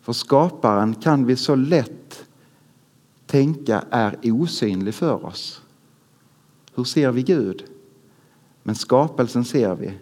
För 0.00 0.12
skaparen 0.12 0.94
kan 0.94 1.26
vi 1.26 1.36
så 1.36 1.54
lätt 1.54 2.24
tänka 3.26 3.84
är 3.90 4.18
osynlig 4.22 4.94
för 4.94 5.26
oss. 5.26 5.62
Hur 6.74 6.84
ser 6.84 7.12
vi 7.12 7.22
Gud? 7.22 7.64
Men 8.62 8.74
skapelsen 8.74 9.44
ser 9.44 9.74
vi. 9.74 9.98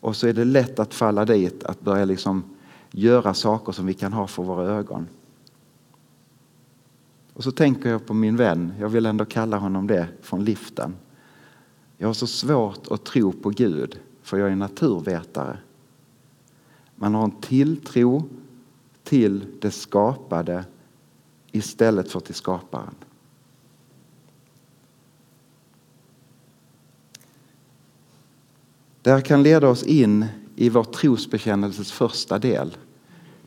Och 0.00 0.16
så 0.16 0.26
är 0.26 0.32
det 0.32 0.44
lätt 0.44 0.78
att 0.78 0.94
falla 0.94 1.24
dit, 1.24 1.64
att 1.64 1.80
börja 1.80 2.04
liksom 2.04 2.44
göra 2.90 3.34
saker 3.34 3.72
som 3.72 3.86
vi 3.86 3.94
kan 3.94 4.12
ha 4.12 4.26
för 4.26 4.42
våra 4.42 4.64
ögon. 4.70 5.06
Och 7.40 7.44
så 7.44 7.52
tänker 7.52 7.90
jag 7.90 8.06
på 8.06 8.14
min 8.14 8.36
vän, 8.36 8.72
jag 8.80 8.88
vill 8.88 9.06
ändå 9.06 9.24
kalla 9.24 9.56
honom 9.56 9.86
det, 9.86 10.08
från 10.22 10.44
liften. 10.44 10.94
Jag 11.98 12.06
har 12.06 12.14
så 12.14 12.26
svårt 12.26 12.88
att 12.90 13.04
tro 13.04 13.32
på 13.32 13.50
Gud, 13.50 14.00
för 14.22 14.38
jag 14.38 14.50
är 14.50 14.56
naturvetare. 14.56 15.58
Man 16.94 17.14
har 17.14 17.24
en 17.24 17.40
tilltro 17.40 18.28
till 19.04 19.46
det 19.60 19.70
skapade 19.70 20.64
istället 21.52 22.10
för 22.10 22.20
till 22.20 22.34
skaparen. 22.34 22.94
Det 29.02 29.10
här 29.10 29.20
kan 29.20 29.42
leda 29.42 29.68
oss 29.68 29.82
in 29.82 30.26
i 30.56 30.68
vår 30.68 30.84
trosbekännelses 30.84 31.92
första 31.92 32.38
del, 32.38 32.76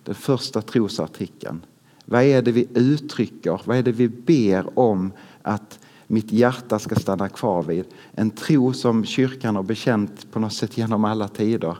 den 0.04 0.16
första 0.16 0.62
trosartikeln. 0.62 1.66
Vad 2.05 2.24
är 2.24 2.41
det 2.41 2.51
vi 2.51 2.67
uttrycker? 2.74 3.62
Vad 3.65 3.77
är 3.77 3.83
det 3.83 3.91
vi 3.91 4.07
ber 4.07 4.79
om 4.79 5.12
att 5.41 5.79
mitt 6.07 6.31
hjärta 6.31 6.79
ska 6.79 6.95
stanna 6.95 7.29
kvar 7.29 7.63
vid? 7.63 7.86
En 8.12 8.29
tro 8.29 8.74
som 8.74 9.05
kyrkan 9.05 9.55
har 9.55 9.63
bekänt 9.63 10.31
på 10.31 10.39
något 10.39 10.53
sätt 10.53 10.77
genom 10.77 11.05
alla 11.05 11.27
tider. 11.27 11.77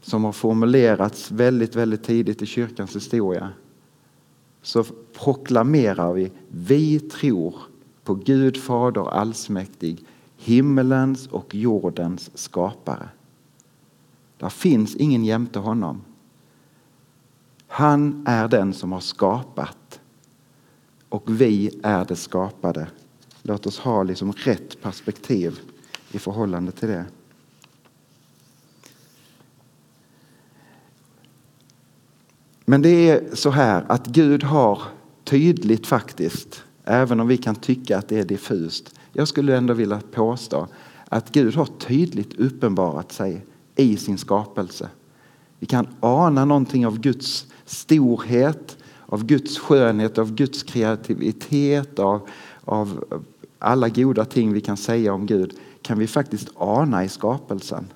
Som 0.00 0.24
har 0.24 0.32
formulerats 0.32 1.30
väldigt, 1.30 1.76
väldigt 1.76 2.04
tidigt 2.04 2.42
i 2.42 2.46
kyrkans 2.46 2.96
historia. 2.96 3.48
Så 4.62 4.84
proklamerar 5.12 6.12
vi, 6.12 6.32
vi 6.48 7.00
tror 7.00 7.54
på 8.04 8.14
Gud 8.14 8.56
Fader 8.56 9.10
allsmäktig, 9.10 10.04
himmelens 10.36 11.26
och 11.26 11.54
jordens 11.54 12.30
skapare. 12.34 13.08
Där 14.38 14.48
finns 14.48 14.96
ingen 14.96 15.24
jämte 15.24 15.58
honom. 15.58 16.02
Han 17.72 18.24
är 18.26 18.48
den 18.48 18.74
som 18.74 18.92
har 18.92 19.00
skapat 19.00 20.00
och 21.08 21.22
vi 21.26 21.80
är 21.82 22.04
det 22.04 22.16
skapade. 22.16 22.86
Låt 23.42 23.66
oss 23.66 23.78
ha 23.78 24.02
liksom 24.02 24.32
rätt 24.32 24.82
perspektiv 24.82 25.60
i 26.12 26.18
förhållande 26.18 26.72
till 26.72 26.88
det. 26.88 27.04
Men 32.64 32.82
det 32.82 33.10
är 33.10 33.34
så 33.34 33.50
här 33.50 33.84
att 33.88 34.06
Gud 34.06 34.42
har 34.42 34.82
tydligt 35.24 35.86
faktiskt, 35.86 36.62
även 36.84 37.20
om 37.20 37.28
vi 37.28 37.36
kan 37.36 37.54
tycka 37.54 37.98
att 37.98 38.08
det 38.08 38.18
är 38.18 38.24
diffust, 38.24 38.94
jag 39.12 39.28
skulle 39.28 39.56
ändå 39.56 39.74
vilja 39.74 40.00
påstå 40.12 40.68
att 41.08 41.32
Gud 41.32 41.54
har 41.54 41.66
tydligt 41.66 42.34
uppenbarat 42.34 43.12
sig 43.12 43.46
i 43.76 43.96
sin 43.96 44.18
skapelse. 44.18 44.88
Vi 45.60 45.66
kan 45.66 45.86
ana 46.00 46.44
någonting 46.44 46.86
av 46.86 46.98
Guds 46.98 47.46
storhet, 47.64 48.76
av 49.06 49.24
Guds 49.24 49.58
skönhet, 49.58 50.18
av 50.18 50.34
Guds 50.34 50.62
kreativitet, 50.62 51.98
av, 51.98 52.28
av 52.64 53.04
alla 53.58 53.88
goda 53.88 54.24
ting 54.24 54.52
vi 54.52 54.60
kan 54.60 54.76
säga 54.76 55.12
om 55.12 55.26
Gud 55.26 55.58
kan 55.82 55.98
vi 55.98 56.06
faktiskt 56.06 56.48
ana 56.56 57.04
i 57.04 57.08
skapelsen. 57.08 57.86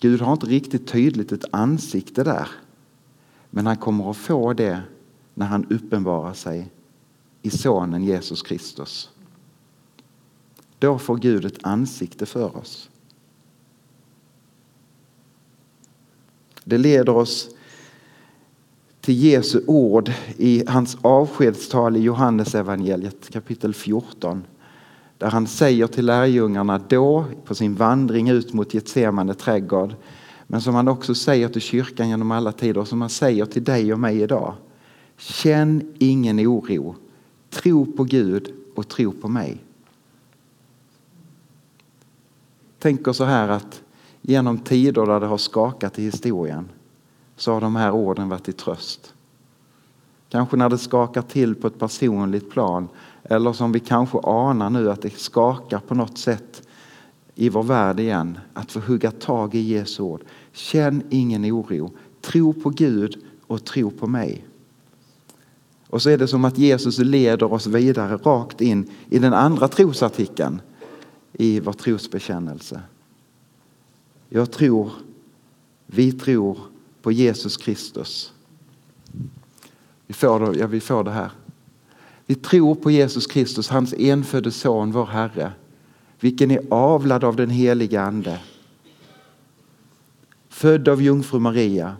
Gud 0.00 0.20
har 0.20 0.32
inte 0.32 0.46
riktigt 0.46 0.88
tydligt 0.88 1.32
ett 1.32 1.44
ansikte 1.50 2.24
där. 2.24 2.48
Men 3.50 3.66
han 3.66 3.76
kommer 3.76 4.10
att 4.10 4.16
få 4.16 4.52
det 4.52 4.82
när 5.34 5.46
han 5.46 5.66
uppenbarar 5.70 6.34
sig 6.34 6.70
i 7.42 7.50
sonen 7.50 8.04
Jesus 8.04 8.42
Kristus. 8.42 9.10
Då 10.78 10.98
får 10.98 11.16
Gud 11.16 11.44
ett 11.44 11.58
ansikte 11.62 12.26
för 12.26 12.56
oss. 12.56 12.90
Det 16.64 16.78
leder 16.78 17.16
oss 17.16 17.48
till 19.00 19.24
Jesu 19.24 19.60
ord 19.66 20.12
i 20.36 20.64
hans 20.66 20.96
avskedstal 21.02 21.96
i 21.96 22.00
Johannes 22.00 22.54
evangeliet 22.54 23.30
kapitel 23.30 23.74
14. 23.74 24.44
Där 25.18 25.30
han 25.30 25.46
säger 25.46 25.86
till 25.86 26.06
lärjungarna 26.06 26.80
då 26.88 27.24
på 27.44 27.54
sin 27.54 27.74
vandring 27.74 28.28
ut 28.28 28.52
mot 28.52 28.74
Getsemane 28.74 29.34
trädgård 29.34 29.94
men 30.46 30.60
som 30.60 30.74
han 30.74 30.88
också 30.88 31.14
säger 31.14 31.48
till 31.48 31.60
kyrkan 31.60 32.08
genom 32.08 32.30
alla 32.30 32.52
tider 32.52 32.80
och 32.80 32.88
som 32.88 33.00
han 33.00 33.10
säger 33.10 33.46
till 33.46 33.64
dig 33.64 33.92
och 33.92 33.98
mig 33.98 34.20
idag. 34.22 34.54
Känn 35.16 35.94
ingen 35.98 36.40
oro. 36.40 36.96
Tro 37.50 37.96
på 37.96 38.04
Gud 38.04 38.54
och 38.74 38.88
tro 38.88 39.12
på 39.12 39.28
mig. 39.28 39.64
Tänker 42.78 43.12
så 43.12 43.24
här 43.24 43.48
att 43.48 43.82
genom 44.26 44.58
tider 44.58 45.06
där 45.06 45.20
det 45.20 45.26
har 45.26 45.38
skakat 45.38 45.98
i 45.98 46.02
historien 46.02 46.68
så 47.36 47.52
har 47.52 47.60
de 47.60 47.76
här 47.76 47.90
orden 47.90 48.28
varit 48.28 48.44
till 48.44 48.54
tröst. 48.54 49.14
Kanske 50.28 50.56
när 50.56 50.68
det 50.68 50.78
skakar 50.78 51.22
till 51.22 51.54
på 51.54 51.66
ett 51.66 51.78
personligt 51.78 52.50
plan 52.50 52.88
eller 53.22 53.52
som 53.52 53.72
vi 53.72 53.80
kanske 53.80 54.18
anar 54.18 54.70
nu 54.70 54.90
att 54.90 55.02
det 55.02 55.18
skakar 55.18 55.78
på 55.78 55.94
något 55.94 56.18
sätt 56.18 56.68
i 57.34 57.48
vår 57.48 57.62
värld 57.62 58.00
igen. 58.00 58.38
Att 58.52 58.72
få 58.72 58.80
hugga 58.80 59.10
tag 59.10 59.54
i 59.54 59.60
Jesu 59.60 60.02
ord. 60.02 60.24
Känn 60.52 61.02
ingen 61.10 61.44
oro. 61.44 61.92
Tro 62.20 62.52
på 62.52 62.70
Gud 62.70 63.24
och 63.46 63.64
tro 63.64 63.90
på 63.90 64.06
mig. 64.06 64.44
Och 65.88 66.02
så 66.02 66.10
är 66.10 66.18
det 66.18 66.28
som 66.28 66.44
att 66.44 66.58
Jesus 66.58 66.98
leder 66.98 67.52
oss 67.52 67.66
vidare 67.66 68.16
rakt 68.16 68.60
in 68.60 68.90
i 69.10 69.18
den 69.18 69.34
andra 69.34 69.68
trosartikeln 69.68 70.60
i 71.32 71.60
vår 71.60 71.72
trosbekännelse. 71.72 72.80
Jag 74.36 74.50
tror, 74.50 74.90
vi 75.86 76.12
tror 76.12 76.58
på 77.02 77.12
Jesus 77.12 77.56
Kristus. 77.56 78.32
Vi 80.06 80.14
får 80.14 80.40
det, 80.40 80.58
ja, 80.58 80.66
vi 80.66 80.80
får 80.80 81.04
det 81.04 81.10
här. 81.10 81.30
Vi 82.26 82.34
tror 82.34 82.74
på 82.74 82.90
Jesus 82.90 83.26
Kristus, 83.26 83.68
hans 83.68 83.94
enfödde 83.98 84.50
son, 84.50 84.92
vår 84.92 85.06
Herre, 85.06 85.52
vilken 86.20 86.50
är 86.50 86.60
avlad 86.70 87.24
av 87.24 87.36
den 87.36 87.50
helige 87.50 88.00
Ande. 88.00 88.38
Född 90.48 90.88
av 90.88 91.02
jungfru 91.02 91.38
Maria, 91.38 91.96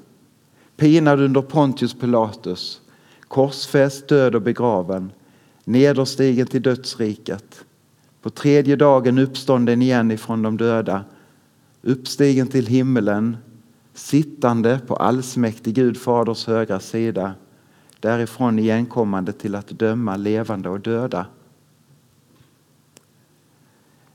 pinad 0.77 1.21
under 1.21 1.43
Pontius 1.43 1.95
Pilatus, 1.95 2.81
korsfäst, 3.29 4.09
död 4.09 4.35
och 4.35 4.43
begraven, 4.43 5.13
nederstigen 5.65 6.47
till 6.47 6.63
dödsriket, 6.63 7.65
på 8.23 8.31
tredje 8.31 8.77
dagen 8.77 9.19
uppstånden 9.19 9.83
igen 9.83 10.11
ifrån 10.11 10.43
de 10.43 10.57
döda, 10.57 11.05
uppstigen 11.85 12.47
till 12.47 12.67
himmelen, 12.67 13.37
sittande 13.95 14.81
på 14.87 14.97
allsmäktig 14.97 15.75
Gud 15.75 15.97
faders 15.97 16.47
högra 16.47 16.81
sida, 16.81 17.35
därifrån 18.01 18.59
igenkommande 18.59 19.33
till 19.33 19.55
att 19.55 19.69
döma 19.69 20.17
levande 20.17 20.69
och 20.69 20.81
döda. 20.81 21.27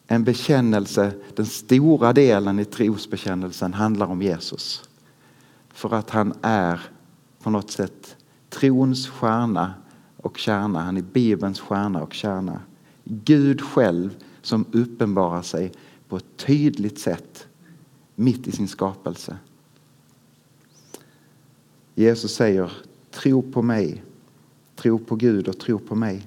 En 0.07 0.23
bekännelse, 0.23 1.11
den 1.35 1.45
stora 1.45 2.13
delen 2.13 2.59
i 2.59 2.65
trosbekännelsen 2.65 3.73
handlar 3.73 4.05
om 4.05 4.21
Jesus. 4.21 4.89
För 5.73 5.93
att 5.93 6.09
han 6.09 6.33
är 6.41 6.79
på 7.43 7.49
något 7.49 7.71
sätt 7.71 8.15
trons 8.49 9.07
stjärna 9.07 9.73
och 10.17 10.37
kärna. 10.37 10.79
Han 10.79 10.97
är 10.97 11.01
Bibelns 11.01 11.59
stjärna 11.59 12.03
och 12.03 12.13
kärna. 12.13 12.61
Gud 13.03 13.61
själv 13.61 14.17
som 14.41 14.65
uppenbarar 14.71 15.41
sig 15.41 15.71
på 16.07 16.17
ett 16.17 16.37
tydligt 16.37 16.99
sätt 16.99 17.47
mitt 18.19 18.47
i 18.47 18.51
sin 18.51 18.67
skapelse. 18.67 19.37
Jesus 21.95 22.35
säger 22.35 22.71
tro 23.11 23.41
på 23.51 23.61
mig, 23.61 24.03
tro 24.75 24.99
på 24.99 25.15
Gud 25.15 25.47
och 25.47 25.59
tro 25.59 25.79
på 25.79 25.95
mig. 25.95 26.25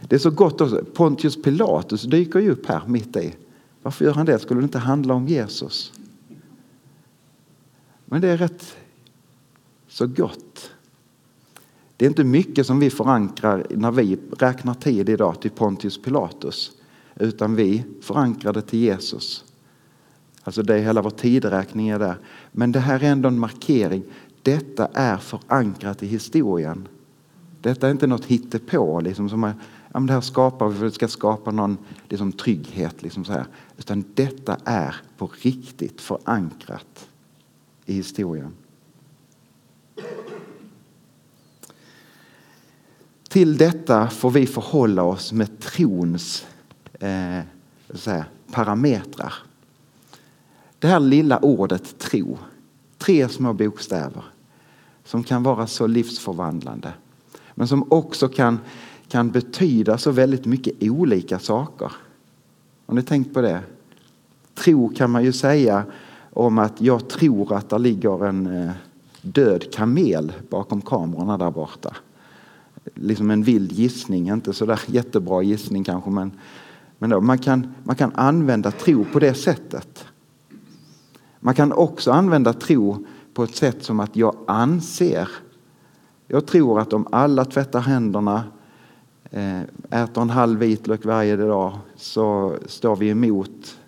Det 0.00 0.14
är 0.14 0.18
så 0.18 0.30
gott 0.30 0.60
också. 0.60 0.84
Pontius 0.94 1.42
Pilatus 1.42 2.02
dyker 2.02 2.38
ju 2.38 2.50
upp 2.50 2.66
här 2.66 2.86
mitt 2.86 3.16
i. 3.16 3.34
Varför 3.82 4.04
gör 4.04 4.12
han 4.12 4.26
det? 4.26 4.38
Skulle 4.38 4.60
det 4.60 4.64
inte 4.64 4.78
handla 4.78 5.14
om 5.14 5.28
Jesus? 5.28 5.92
Men 8.04 8.20
det 8.20 8.28
är 8.28 8.36
rätt 8.36 8.76
så 9.88 10.06
gott. 10.06 10.70
Det 11.96 12.04
är 12.04 12.08
inte 12.08 12.24
mycket 12.24 12.66
som 12.66 12.80
vi 12.80 12.90
förankrar 12.90 13.66
när 13.70 13.90
vi 13.90 14.18
räknar 14.38 14.74
tid 14.74 15.08
idag 15.08 15.40
till 15.40 15.50
Pontius 15.50 16.02
Pilatus. 16.02 16.72
Utan 17.14 17.54
vi 17.54 17.84
förankrar 18.00 18.52
det 18.52 18.62
till 18.62 18.78
Jesus. 18.78 19.44
Alltså 20.50 20.62
det 20.62 20.74
är 20.74 20.78
hela 20.78 21.02
vår 21.02 21.10
tideräkning 21.10 21.88
är 21.88 21.98
där. 21.98 22.16
Men 22.52 22.72
det 22.72 22.80
här 22.80 23.04
är 23.04 23.08
ändå 23.08 23.28
en 23.28 23.38
markering. 23.38 24.02
Detta 24.42 24.88
är 24.92 25.16
förankrat 25.16 26.02
i 26.02 26.06
historien. 26.06 26.88
Detta 27.60 27.86
är 27.86 27.90
inte 27.90 28.06
något 28.06 28.24
hittepå 28.24 29.00
liksom, 29.00 29.28
som 29.28 29.44
är, 29.44 29.54
ja, 29.92 30.00
det 30.00 30.12
här 30.12 30.20
skapar 30.20 30.68
vi 30.68 30.78
för 30.78 30.86
att 30.86 30.92
det 30.92 30.94
ska 30.94 31.08
skapa 31.08 31.50
någon 31.50 31.78
liksom, 32.08 32.32
trygghet. 32.32 33.02
Liksom 33.02 33.24
så 33.24 33.32
här. 33.32 33.46
Utan 33.78 34.04
detta 34.14 34.56
är 34.64 34.96
på 35.18 35.30
riktigt 35.42 36.00
förankrat 36.00 37.08
i 37.86 37.94
historien. 37.94 38.52
Till 43.28 43.56
detta 43.56 44.08
får 44.08 44.30
vi 44.30 44.46
förhålla 44.46 45.02
oss 45.02 45.32
med 45.32 45.60
trons 45.60 46.46
eh, 47.00 47.40
säga, 47.94 48.24
parametrar. 48.52 49.34
Det 50.80 50.88
här 50.88 51.00
lilla 51.00 51.38
ordet 51.38 51.98
tro, 51.98 52.38
tre 52.98 53.28
små 53.28 53.52
bokstäver 53.52 54.24
som 55.04 55.22
kan 55.22 55.42
vara 55.42 55.66
så 55.66 55.86
livsförvandlande 55.86 56.92
men 57.54 57.68
som 57.68 57.84
också 57.88 58.28
kan, 58.28 58.58
kan 59.08 59.30
betyda 59.30 59.98
så 59.98 60.10
väldigt 60.10 60.46
mycket 60.46 60.74
olika 60.80 61.38
saker. 61.38 61.92
Har 62.86 62.94
ni 62.94 63.02
tänkt 63.02 63.34
på 63.34 63.40
det? 63.40 63.60
Tro 64.54 64.88
kan 64.88 65.10
man 65.10 65.24
ju 65.24 65.32
säga 65.32 65.84
om 66.32 66.58
att 66.58 66.80
jag 66.80 67.08
tror 67.08 67.54
att 67.54 67.68
det 67.68 67.78
ligger 67.78 68.26
en 68.26 68.46
eh, 68.46 68.70
död 69.22 69.72
kamel 69.72 70.32
bakom 70.48 70.82
kamerorna 70.82 71.38
där 71.38 71.50
borta. 71.50 71.96
Liksom 72.94 73.30
en 73.30 73.42
vild 73.42 73.72
gissning, 73.72 74.28
inte 74.28 74.52
så 74.52 74.66
där 74.66 74.80
jättebra 74.86 75.42
gissning 75.42 75.84
kanske 75.84 76.10
men, 76.10 76.32
men 76.98 77.10
då, 77.10 77.20
man, 77.20 77.38
kan, 77.38 77.74
man 77.84 77.96
kan 77.96 78.12
använda 78.14 78.70
tro 78.70 79.04
på 79.04 79.18
det 79.18 79.34
sättet. 79.34 80.04
Man 81.40 81.54
kan 81.54 81.72
också 81.72 82.10
använda 82.10 82.52
tro 82.52 83.06
på 83.34 83.44
ett 83.44 83.56
sätt 83.56 83.84
som 83.84 84.00
att 84.00 84.16
jag 84.16 84.36
anser. 84.46 85.28
Jag 86.28 86.46
tror 86.46 86.80
att 86.80 86.92
om 86.92 87.06
alla 87.12 87.44
tvättar 87.44 87.80
händerna, 87.80 88.44
eh, 89.30 89.60
äter 89.90 90.22
en 90.22 90.30
halv 90.30 90.58
vitlök 90.58 91.04
varje 91.04 91.36
dag 91.36 91.78
så 91.96 92.56
står 92.66 92.96
vi 92.96 93.08
emot 93.08 93.78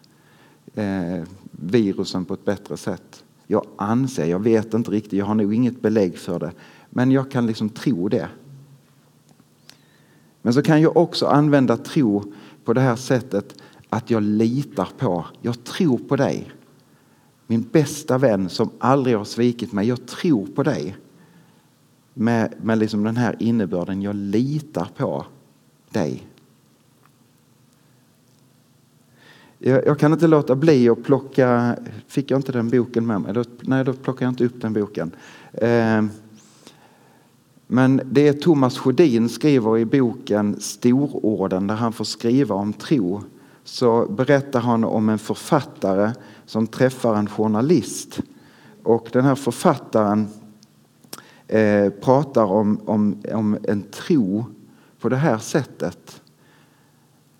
eh, 0.74 1.22
virusen 1.50 2.24
på 2.24 2.34
ett 2.34 2.44
bättre 2.44 2.76
sätt. 2.76 3.24
Jag 3.46 3.66
anser, 3.76 4.26
jag 4.26 4.38
vet 4.38 4.74
inte 4.74 4.90
riktigt, 4.90 5.12
jag 5.12 5.26
har 5.26 5.34
nog 5.34 5.54
inget 5.54 5.82
belägg 5.82 6.18
för 6.18 6.38
det. 6.38 6.52
Men 6.90 7.10
jag 7.10 7.30
kan 7.30 7.46
liksom 7.46 7.68
tro 7.68 8.08
det. 8.08 8.28
Men 10.42 10.54
så 10.54 10.62
kan 10.62 10.82
jag 10.82 10.96
också 10.96 11.26
använda 11.26 11.76
tro 11.76 12.32
på 12.64 12.72
det 12.72 12.80
här 12.80 12.96
sättet 12.96 13.54
att 13.88 14.10
jag 14.10 14.22
litar 14.22 14.88
på, 14.98 15.24
jag 15.40 15.64
tror 15.64 15.98
på 15.98 16.16
dig. 16.16 16.52
Min 17.52 17.68
bästa 17.72 18.18
vän 18.18 18.48
som 18.48 18.70
aldrig 18.78 19.16
har 19.16 19.24
svikit 19.24 19.72
mig, 19.72 19.88
jag 19.88 20.06
tror 20.06 20.46
på 20.46 20.62
dig. 20.62 20.96
Med, 22.14 22.54
med 22.62 22.78
liksom 22.78 23.04
den 23.04 23.16
här 23.16 23.36
innebörden, 23.38 24.02
jag 24.02 24.16
litar 24.16 24.88
på 24.96 25.26
dig. 25.90 26.26
Jag, 29.58 29.86
jag, 29.86 29.98
kan 29.98 30.12
inte 30.12 30.26
låta 30.26 30.54
bli 30.54 30.88
att 30.88 31.02
plocka, 31.02 31.76
fick 32.06 32.30
jag 32.30 32.38
inte 32.38 32.52
den 32.52 32.70
boken 32.70 33.06
med 33.06 33.20
mig? 33.20 33.34
Då, 33.34 33.44
nej, 33.60 33.84
då 33.84 33.92
plockar 33.92 34.26
jag 34.26 34.32
inte 34.32 34.44
upp 34.44 34.60
den 34.60 34.72
boken. 34.72 35.10
Eh, 35.52 36.04
men 37.66 38.00
det 38.04 38.28
är 38.28 38.32
Thomas 38.32 38.78
Sjödin 38.78 39.28
skriver 39.28 39.78
i 39.78 39.84
boken 39.84 40.60
Stororden 40.60 41.66
där 41.66 41.74
han 41.74 41.92
får 41.92 42.04
skriva 42.04 42.54
om 42.54 42.72
tro. 42.72 43.22
Så 43.64 44.06
berättar 44.06 44.60
han 44.60 44.84
om 44.84 45.08
en 45.08 45.18
författare 45.18 46.12
som 46.52 46.66
träffar 46.66 47.14
en 47.14 47.28
journalist. 47.28 48.20
Och 48.82 49.08
den 49.12 49.24
här 49.24 49.34
författaren 49.34 50.28
eh, 51.48 51.90
pratar 51.90 52.44
om, 52.44 52.80
om, 52.84 53.16
om 53.32 53.58
en 53.62 53.82
tro 53.82 54.44
på 55.00 55.08
det 55.08 55.16
här 55.16 55.38
sättet. 55.38 56.22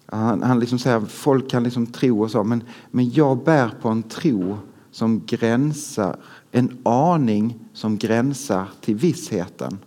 Han, 0.07 0.43
han 0.43 0.61
liksom 0.61 0.79
säger 0.79 1.01
folk 1.01 1.51
kan 1.51 1.63
liksom 1.63 1.87
tro 1.87 2.23
och 2.23 2.31
så, 2.31 2.45
men, 2.45 2.63
men 2.91 3.11
jag 3.11 3.45
bär 3.45 3.71
på 3.83 3.89
en 3.89 4.03
tro 4.03 4.59
som 4.91 5.23
gränsar, 5.27 6.17
en 6.51 6.79
aning 6.83 7.59
som 7.73 7.99
gränsar 7.99 8.69
till 8.81 8.97
vissheten. 8.97 9.79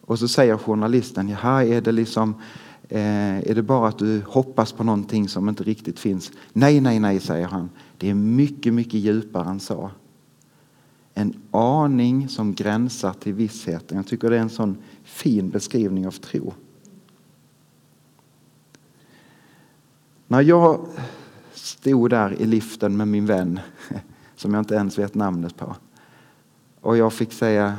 Och 0.00 0.18
så 0.18 0.28
säger 0.28 0.56
journalisten, 0.56 1.28
jaha, 1.28 1.64
är 1.64 1.80
det 1.80 1.92
liksom 1.92 2.34
eh, 2.88 3.38
är 3.38 3.54
det 3.54 3.62
bara 3.62 3.88
att 3.88 3.98
du 3.98 4.22
hoppas 4.26 4.72
på 4.72 4.84
någonting 4.84 5.28
som 5.28 5.48
inte 5.48 5.62
riktigt 5.62 5.98
finns? 5.98 6.32
Nej, 6.52 6.80
nej, 6.80 7.00
nej, 7.00 7.20
säger 7.20 7.46
han. 7.46 7.70
Det 7.98 8.10
är 8.10 8.14
mycket, 8.14 8.74
mycket 8.74 9.00
djupare 9.00 9.50
än 9.50 9.60
så. 9.60 9.90
En 11.14 11.34
aning 11.50 12.28
som 12.28 12.54
gränsar 12.54 13.12
till 13.12 13.34
vissheten. 13.34 13.96
Jag 13.96 14.06
tycker 14.06 14.30
det 14.30 14.36
är 14.36 14.40
en 14.40 14.50
sån 14.50 14.76
fin 15.04 15.50
beskrivning 15.50 16.06
av 16.06 16.10
tro. 16.10 16.54
När 20.28 20.40
jag 20.40 20.86
stod 21.52 22.10
där 22.10 22.42
i 22.42 22.46
liften 22.46 22.96
med 22.96 23.08
min 23.08 23.26
vän, 23.26 23.60
som 24.36 24.54
jag 24.54 24.60
inte 24.60 24.74
ens 24.74 24.98
vet 24.98 25.14
namnet 25.14 25.56
på, 25.56 25.76
och 26.80 26.96
jag 26.96 27.12
fick 27.12 27.32
säga 27.32 27.76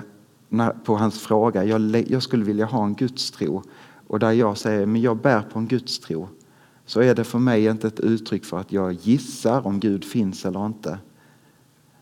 på 0.83 0.95
hans 0.95 1.19
fråga, 1.19 1.63
jag, 1.63 2.23
skulle 2.23 2.45
vilja 2.45 2.65
ha 2.65 2.85
en 2.85 2.93
gudstro, 2.93 3.63
och 4.07 4.19
där 4.19 4.31
jag 4.31 4.57
säger, 4.57 4.85
men 4.85 5.01
jag 5.01 5.17
bär 5.17 5.41
på 5.41 5.59
en 5.59 5.67
gudstro, 5.67 6.29
så 6.87 7.01
är 7.01 7.15
det 7.15 7.23
för 7.23 7.39
mig 7.39 7.65
inte 7.65 7.87
ett 7.87 7.99
uttryck 7.99 8.45
för 8.45 8.59
att 8.59 8.71
jag 8.71 8.93
gissar 8.93 9.67
om 9.67 9.79
Gud 9.79 10.05
finns 10.05 10.45
eller 10.45 10.65
inte. 10.65 10.99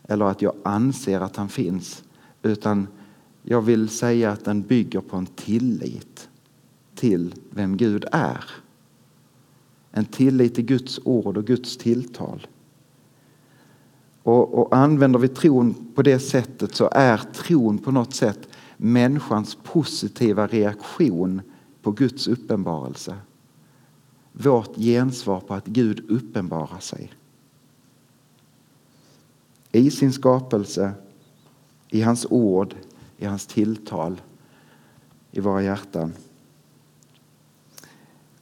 Eller 0.03 0.25
att 0.25 0.41
jag 0.41 0.55
anser 0.63 1.19
att 1.19 1.35
han 1.35 1.49
finns. 1.49 2.03
Utan 2.41 2.87
jag 3.43 3.61
vill 3.61 3.89
säga 3.89 4.31
att 4.31 4.45
den 4.45 4.61
bygger 4.61 5.01
på 5.01 5.17
en 5.17 5.25
tillit 5.25 6.29
till 6.95 7.35
vem 7.49 7.77
Gud 7.77 8.05
är. 8.11 8.43
En 9.91 10.05
tillit 10.05 10.55
till 10.55 10.65
Guds 10.65 10.99
ord 11.03 11.37
och 11.37 11.45
Guds 11.45 11.77
tilltal. 11.77 12.47
Och, 14.23 14.53
och 14.53 14.75
använder 14.75 15.19
vi 15.19 15.27
tron 15.27 15.75
på 15.95 16.01
det 16.01 16.19
sättet 16.19 16.75
så 16.75 16.89
är 16.91 17.17
tron 17.17 17.77
på 17.77 17.91
något 17.91 18.13
sätt 18.13 18.47
människans 18.77 19.57
positiva 19.63 20.47
reaktion 20.47 21.41
på 21.81 21.91
Guds 21.91 22.27
uppenbarelse 22.27 23.15
vårt 24.37 24.75
gensvar 24.75 25.39
på 25.39 25.53
att 25.53 25.65
Gud 25.65 26.05
uppenbarar 26.09 26.79
sig. 26.79 27.13
I 29.71 29.91
sin 29.91 30.13
skapelse, 30.13 30.91
i 31.89 32.01
hans 32.01 32.25
ord, 32.29 32.75
i 33.17 33.25
hans 33.25 33.47
tilltal, 33.47 34.21
i 35.31 35.39
våra 35.39 35.63
hjärtan. 35.63 36.13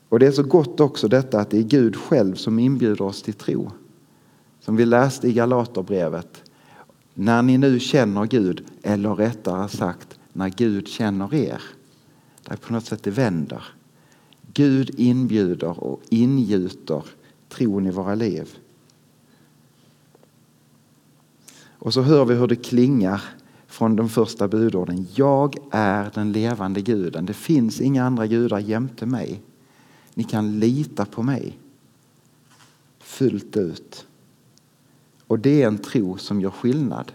Och 0.10 0.20
det 0.20 0.28
är 0.28 0.32
så 0.32 0.44
gott 0.44 0.80
också 0.80 1.08
detta 1.08 1.40
att 1.40 1.50
det 1.50 1.58
är 1.58 1.64
Gud 1.64 1.96
själv 1.96 2.36
som 2.36 2.60
inbjuder 2.60 3.06
oss 3.06 3.22
till 3.22 3.34
tro. 3.34 3.72
Som 4.60 4.76
vi 4.76 4.86
läste 4.86 5.28
i 5.28 5.34
Galaterbrevet. 5.34 6.44
När 7.14 7.42
ni 7.42 7.58
nu 7.58 7.80
känner 7.80 8.26
Gud, 8.26 8.66
eller 8.84 9.16
rättare 9.16 9.70
sagt 9.70 10.20
när 10.34 10.50
Gud 10.50 10.88
känner 10.88 11.34
er. 11.34 11.62
Det 12.44 12.58
på 12.58 12.74
något 12.74 12.86
sätt 12.86 13.04
det 13.04 13.12
vänder. 13.12 13.64
Gud 14.54 15.00
inbjuder 15.00 15.84
och 15.84 16.02
ingjuter 16.10 17.06
tron 17.50 17.88
i 17.88 17.92
våra 17.92 18.16
liv. 18.16 18.58
Och 21.84 21.94
så 21.94 22.02
hör 22.02 22.26
vi 22.26 22.36
hur 22.36 22.48
det 22.48 22.56
klingar 22.56 23.22
från 23.68 23.96
de 23.96 24.10
första 24.10 24.48
budorden. 24.48 25.08
Jag 25.16 25.56
är 25.72 26.12
den 26.14 26.32
levande 26.32 26.82
guden. 26.82 27.26
Det 27.26 27.34
finns 27.34 27.82
inga 27.82 28.04
andra 28.04 28.28
gudar 28.28 28.60
jämte 28.60 29.06
mig. 29.06 29.42
Ni 30.14 30.24
kan 30.24 30.60
lita 30.60 31.06
på 31.06 31.24
mig 31.24 31.60
fullt 33.00 33.58
ut. 33.58 34.06
Och 35.28 35.40
det 35.40 35.64
är 35.64 35.68
en 35.68 35.78
tro 35.78 36.18
som 36.18 36.42
gör 36.42 36.50
skillnad. 36.50 37.12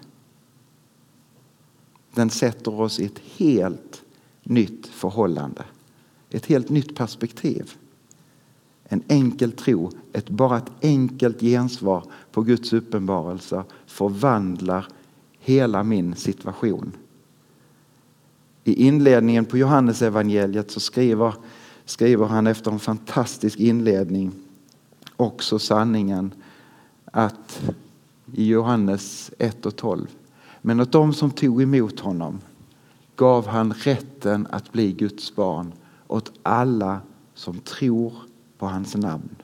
Den 2.14 2.30
sätter 2.30 2.80
oss 2.80 3.00
i 3.00 3.04
ett 3.04 3.18
helt 3.18 4.02
nytt 4.42 4.86
förhållande. 4.86 5.64
Ett 6.30 6.46
helt 6.46 6.68
nytt 6.68 6.96
perspektiv. 6.96 7.72
En 8.84 9.02
enkel 9.08 9.52
tro, 9.52 9.90
ett, 10.12 10.30
bara 10.30 10.58
ett 10.58 10.72
enkelt 10.82 11.40
gensvar 11.40 12.04
på 12.32 12.42
Guds 12.42 12.72
uppenbarelser 12.72 13.64
förvandlar 13.86 14.86
hela 15.38 15.84
min 15.84 16.16
situation. 16.16 16.92
I 18.64 18.86
inledningen 18.86 19.44
på 19.44 19.58
Johannesevangeliet 19.58 20.70
så 20.70 20.80
skriver, 20.80 21.34
skriver 21.84 22.26
han 22.26 22.46
efter 22.46 22.70
en 22.70 22.78
fantastisk 22.78 23.58
inledning 23.58 24.32
också 25.16 25.58
sanningen 25.58 26.32
att 27.04 27.62
i 28.32 28.46
Johannes 28.46 29.30
1 29.38 29.66
och 29.66 29.76
12. 29.76 30.06
Men 30.62 30.80
åt 30.80 30.92
dem 30.92 31.14
som 31.14 31.30
tog 31.30 31.62
emot 31.62 32.00
honom 32.00 32.40
gav 33.16 33.46
han 33.46 33.72
rätten 33.72 34.46
att 34.50 34.72
bli 34.72 34.92
Guds 34.92 35.36
barn 35.36 35.72
åt 36.08 36.32
alla 36.42 37.00
som 37.34 37.58
tror 37.58 38.12
på 38.58 38.66
hans 38.66 38.96
namn. 38.96 39.36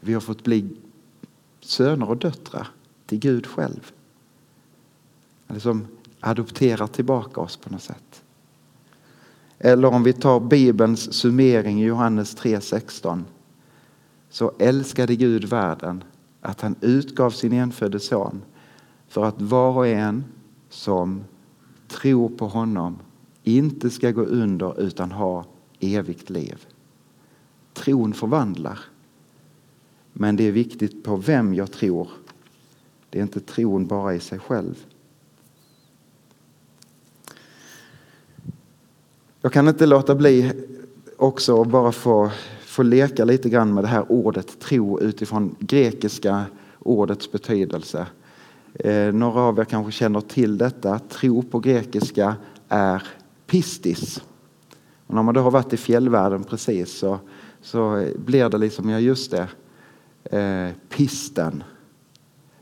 Vi 0.00 0.14
har 0.14 0.20
fått 0.20 0.44
bli 0.44 0.76
söner 1.60 2.08
och 2.08 2.16
döttrar 2.16 2.68
till 3.06 3.18
Gud 3.18 3.46
själv. 3.46 3.92
Eller 5.48 5.60
som 5.60 5.86
adopterar 6.20 6.86
tillbaka 6.86 7.40
oss 7.40 7.56
på 7.56 7.70
något 7.70 7.82
sätt. 7.82 8.22
Eller 9.58 9.88
om 9.88 10.02
vi 10.02 10.12
tar 10.12 10.40
Bibelns 10.40 11.12
summering 11.12 11.82
i 11.82 11.84
Johannes 11.84 12.36
3.16. 12.36 13.22
Så 14.30 14.52
älskade 14.58 15.16
Gud 15.16 15.44
världen 15.44 16.04
att 16.40 16.60
han 16.60 16.74
utgav 16.80 17.30
sin 17.30 17.52
enfödde 17.52 18.00
son 18.00 18.42
för 19.08 19.24
att 19.24 19.40
var 19.42 19.76
och 19.76 19.86
en 19.86 20.24
som 20.68 21.24
tror 21.88 22.28
på 22.28 22.48
honom 22.48 22.98
inte 23.44 23.90
ska 23.90 24.10
gå 24.10 24.22
under 24.22 24.80
utan 24.80 25.12
ha 25.12 25.44
evigt 25.80 26.30
liv. 26.30 26.66
Tron 27.72 28.14
förvandlar. 28.14 28.78
Men 30.12 30.36
det 30.36 30.44
är 30.44 30.52
viktigt 30.52 31.04
på 31.04 31.16
vem 31.16 31.54
jag 31.54 31.72
tror. 31.72 32.08
Det 33.10 33.18
är 33.18 33.22
inte 33.22 33.40
tron 33.40 33.86
bara 33.86 34.14
i 34.14 34.20
sig 34.20 34.38
själv. 34.38 34.86
Jag 39.40 39.52
kan 39.52 39.68
inte 39.68 39.86
låta 39.86 40.14
bli 40.14 40.52
också 41.16 41.62
att 41.62 41.68
bara 41.68 41.92
få, 41.92 42.30
få 42.64 42.82
leka 42.82 43.24
lite 43.24 43.48
grann 43.48 43.74
med 43.74 43.84
det 43.84 43.88
här 43.88 44.12
ordet 44.12 44.60
tro 44.60 45.00
utifrån 45.00 45.56
grekiska 45.58 46.44
ordets 46.78 47.32
betydelse. 47.32 48.06
Eh, 48.74 49.12
några 49.12 49.40
av 49.40 49.58
er 49.58 49.64
kanske 49.64 49.92
känner 49.92 50.20
till 50.20 50.58
detta. 50.58 50.98
Tro 50.98 51.42
på 51.42 51.58
grekiska 51.58 52.36
är 52.68 53.02
pistis. 53.52 54.22
Och 55.06 55.14
när 55.14 55.22
man 55.22 55.34
då 55.34 55.40
har 55.40 55.50
varit 55.50 55.72
i 55.72 55.76
fjällvärlden 55.76 56.44
precis 56.44 56.98
så, 56.98 57.18
så 57.60 58.08
blir 58.16 58.48
det 58.48 58.58
liksom, 58.58 58.90
ja 58.90 58.98
just 58.98 59.30
det, 59.30 59.48
eh, 60.38 60.74
pisten. 60.88 61.64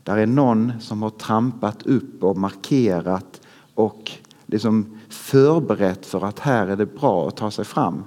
Där 0.03 0.17
är 0.17 0.25
någon 0.25 0.73
som 0.79 1.01
har 1.01 1.09
trampat 1.09 1.83
upp 1.83 2.23
och 2.23 2.37
markerat 2.37 3.41
och 3.75 4.11
liksom 4.45 4.99
förberett 5.09 6.05
för 6.05 6.25
att 6.25 6.39
här 6.39 6.67
är 6.67 6.75
det 6.75 6.85
bra 6.85 7.27
att 7.27 7.37
ta 7.37 7.51
sig 7.51 7.65
fram. 7.65 8.03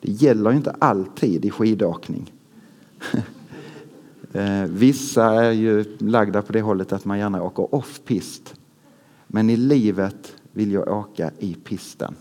Det 0.00 0.10
gäller 0.10 0.52
inte 0.52 0.70
alltid 0.78 1.44
i 1.44 1.50
skidåkning. 1.50 2.32
Eh, 4.32 4.62
vissa 4.62 5.44
är 5.44 5.50
ju 5.50 5.96
lagda 5.98 6.42
på 6.42 6.52
det 6.52 6.60
hållet 6.62 6.92
att 6.92 7.04
man 7.04 7.18
gärna 7.18 7.42
åker 7.42 7.74
off-pist. 7.74 8.54
Men 9.26 9.50
i 9.50 9.56
livet 9.56 10.36
vill 10.56 10.72
jag 10.72 10.88
åka 10.88 11.30
i 11.38 11.54
pisten. 11.54 12.14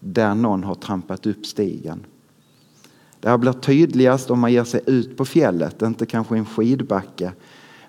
Där 0.00 0.34
någon 0.34 0.64
har 0.64 0.74
trampat 0.74 1.26
upp 1.26 1.46
stigen. 1.46 2.06
Det 3.20 3.28
här 3.28 3.38
blir 3.38 3.52
tydligast 3.52 4.30
om 4.30 4.40
man 4.40 4.52
ger 4.52 4.64
sig 4.64 4.80
ut 4.86 5.16
på 5.16 5.24
fjället, 5.24 5.82
inte 5.82 6.06
kanske 6.06 6.36
en 6.36 6.46
skidbacke. 6.46 7.32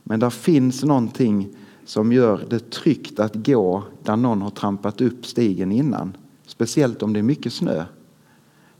Men 0.04 0.20
där 0.20 0.30
finns 0.30 0.84
någonting 0.84 1.50
som 1.86 2.12
gör 2.12 2.46
det 2.50 2.72
tryggt 2.72 3.20
att 3.20 3.36
gå 3.36 3.84
där 4.04 4.16
någon 4.16 4.42
har 4.42 4.50
trampat 4.50 5.02
upp 5.02 5.26
stigen 5.26 5.72
innan. 5.72 6.18
Speciellt 6.46 7.04
om 7.04 7.14
det 7.14 7.20
är 7.20 7.24
mycket 7.24 7.54
snö. 7.54 7.86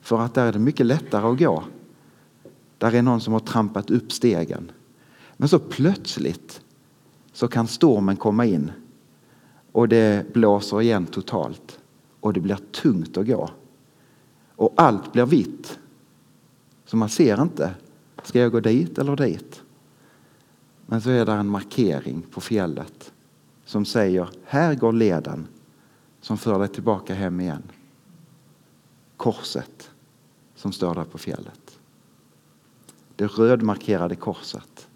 För 0.02 0.20
att 0.20 0.34
där 0.34 0.46
är 0.46 0.54
det 0.54 0.60
mycket 0.60 0.86
lättare 0.86 1.28
att 1.28 1.40
gå. 1.40 1.64
Där 2.78 2.96
är 2.96 3.02
någon 3.02 3.22
som 3.22 3.34
har 3.34 3.40
trampat 3.40 3.92
upp 3.92 4.12
stegen. 4.12 4.72
Men 5.38 5.50
så 5.50 5.60
plötsligt 5.60 6.62
så 7.34 7.48
kan 7.48 7.68
stormen 7.68 8.16
komma 8.16 8.46
in 8.46 8.72
och 9.72 9.88
det 9.88 10.34
blåser 10.34 10.82
igen 10.82 11.06
totalt 11.06 11.80
och 12.20 12.34
det 12.34 12.40
blir 12.40 12.60
tungt 12.72 13.18
att 13.18 13.28
gå. 13.28 13.50
Och 14.56 14.74
allt 14.78 15.14
blir 15.14 15.26
vitt. 15.26 15.80
Så 16.86 16.98
man 16.98 17.10
ser 17.10 17.42
inte. 17.42 17.76
Ska 18.24 18.40
jag 18.40 18.52
gå 18.52 18.60
dit 18.60 18.98
eller 18.98 19.16
dit? 19.16 19.62
Men 20.86 21.02
så 21.02 21.10
är 21.10 21.26
det 21.26 21.32
en 21.32 21.48
markering 21.48 22.22
på 22.32 22.42
fjället 22.42 23.14
som 23.66 23.86
säger 23.86 24.30
här 24.46 24.76
går 24.76 24.94
leden 24.94 25.48
som 26.22 26.38
för 26.38 26.60
dig 26.60 26.68
tillbaka 26.68 27.14
hem 27.14 27.40
igen. 27.40 27.64
Korset 29.18 29.90
som 30.56 30.72
står 30.72 30.96
där 30.96 31.04
på 31.04 31.18
fjället. 31.18 31.80
Det 33.16 33.26
rödmarkerade 33.26 34.16
korset. 34.16 34.88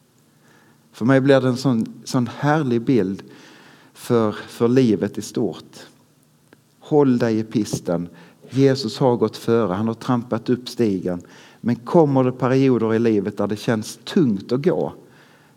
För 0.92 1.06
mig 1.06 1.22
blir 1.22 1.42
det 1.42 1.48
en 1.48 1.58
sån, 1.58 2.02
sån 2.04 2.28
härlig 2.28 2.82
bild 2.82 3.24
för, 3.96 4.32
för 4.32 4.68
livet 4.68 5.18
i 5.18 5.22
stort. 5.22 5.80
Håll 6.80 7.18
dig 7.18 7.40
i 7.40 7.44
pisten. 7.44 8.10
Jesus 8.50 9.00
har 9.00 9.16
gått 9.16 9.38
före, 9.38 9.74
han 9.74 9.88
har 9.88 9.94
trampat 9.94 10.50
upp 10.50 10.70
stigen. 10.70 11.22
Men 11.62 11.76
kommer 11.76 12.24
det 12.24 12.32
perioder 12.32 12.94
i 12.94 13.00
livet 13.00 13.38
där 13.38 13.48
det 13.48 13.56
känns 13.56 14.00
tungt 14.04 14.52
att 14.52 14.64
gå 14.64 14.94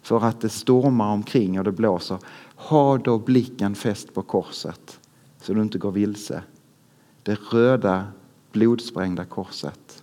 för 0.02 0.24
att 0.24 0.40
det 0.40 0.48
stormar 0.48 1.12
omkring 1.12 1.58
och 1.58 1.64
det 1.64 1.72
blåser, 1.72 2.18
ha 2.54 2.98
då 2.98 3.18
blicken 3.18 3.74
fäst 3.74 4.14
på 4.14 4.22
korset 4.22 5.00
så 5.42 5.54
du 5.54 5.62
inte 5.62 5.78
går 5.78 5.92
vilse. 5.92 6.42
Det 7.22 7.38
röda 7.52 8.06
blodsprängda 8.52 9.24
korset 9.24 10.02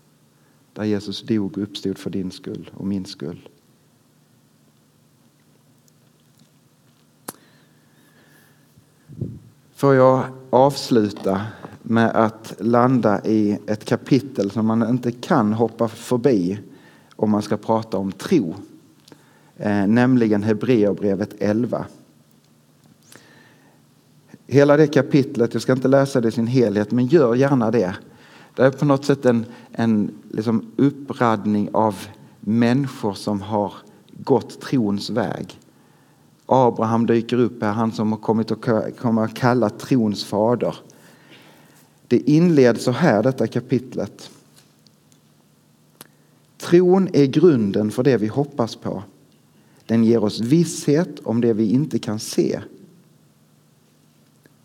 där 0.74 0.84
Jesus 0.84 1.22
dog 1.22 1.58
och 1.58 1.64
uppstod 1.64 1.98
för 1.98 2.10
din 2.10 2.32
skull 2.32 2.70
och 2.74 2.88
min 2.88 3.06
skull. 3.06 3.50
Får 9.76 9.96
jag 9.96 10.24
avsluta 10.50 11.42
med 11.82 12.12
att 12.16 12.54
landa 12.60 13.26
i 13.26 13.60
ett 13.68 13.86
kapitel 13.86 14.52
som 14.52 14.66
man 14.66 14.90
inte 14.90 15.12
kan 15.12 15.54
hoppa 15.54 15.88
förbi 15.88 16.60
om 17.16 17.32
man 17.32 17.42
ska 17.42 17.58
prata 17.58 17.98
om 17.98 18.12
tro. 18.12 18.56
Eh, 19.58 19.88
nämligen 19.88 20.44
Hebreerbrevet 20.44 21.36
11. 21.40 21.86
Hela 24.48 24.78
det 24.78 24.88
kapitlet, 24.88 25.54
jag 25.54 25.62
ska 25.62 25.72
inte 25.72 25.88
läsa 25.88 26.22
det 26.22 26.28
i 26.28 26.32
sin 26.32 26.48
helhet, 26.48 26.92
men 26.92 27.06
gör 27.06 27.36
gärna 27.36 27.72
det. 27.72 27.96
Det 28.56 28.64
är 28.64 28.72
på 28.72 28.86
något 28.86 29.06
sätt 29.06 29.26
en, 29.26 29.46
en 29.72 30.12
liksom 30.32 30.72
uppradning 30.76 31.70
av 31.74 31.96
människor 32.40 33.14
som 33.14 33.42
har 33.42 33.74
gått 34.24 34.62
trons 34.62 35.10
väg. 35.10 35.60
Abraham 36.46 37.06
dyker 37.06 37.38
upp 37.38 37.62
här, 37.62 37.72
han 37.72 37.92
som 37.92 38.12
har 38.12 38.20
kommit 38.20 38.52
att 38.52 38.98
kommer 38.98 39.24
att 39.24 39.34
kalla 39.34 39.70
trons 39.70 40.26
fader. 40.26 40.76
Det 42.08 42.30
inleds 42.30 42.84
så 42.84 42.92
här, 42.92 43.24
detta 43.24 43.48
kapitlet. 43.48 44.30
Tron 46.58 47.10
är 47.14 47.26
grunden 47.26 47.92
för 47.92 48.04
det 48.04 48.18
vi 48.18 48.28
hoppas 48.28 48.76
på. 48.76 49.04
Den 49.86 50.04
ger 50.04 50.24
oss 50.24 50.40
visshet 50.40 51.20
om 51.24 51.42
det 51.42 51.54
vi 51.54 51.72
inte 51.72 52.00
kan 52.00 52.20
se. 52.20 52.60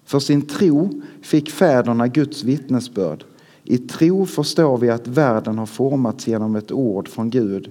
För 0.05 0.19
sin 0.19 0.43
tro 0.43 1.03
fick 1.23 1.51
fäderna 1.51 2.09
Guds 2.09 2.43
vittnesbörd. 2.43 3.25
I 3.65 3.79
tro 3.79 4.27
förstår 4.27 4.79
vi 4.79 4.91
att 4.91 5.09
världen 5.09 5.59
har 5.59 5.67
formats 5.67 6.27
genom 6.27 6.57
ett 6.57 6.73
ord 6.73 7.09
från 7.09 7.31
Gud 7.31 7.71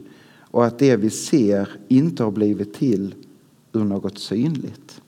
och 0.52 0.66
att 0.66 0.80
det 0.80 0.96
vi 0.96 1.10
ser 1.10 1.70
inte 1.88 2.24
har 2.24 2.32
blivit 2.32 2.74
till 2.74 3.16
ur 3.74 3.84
något 3.84 4.20
synligt. 4.20 5.02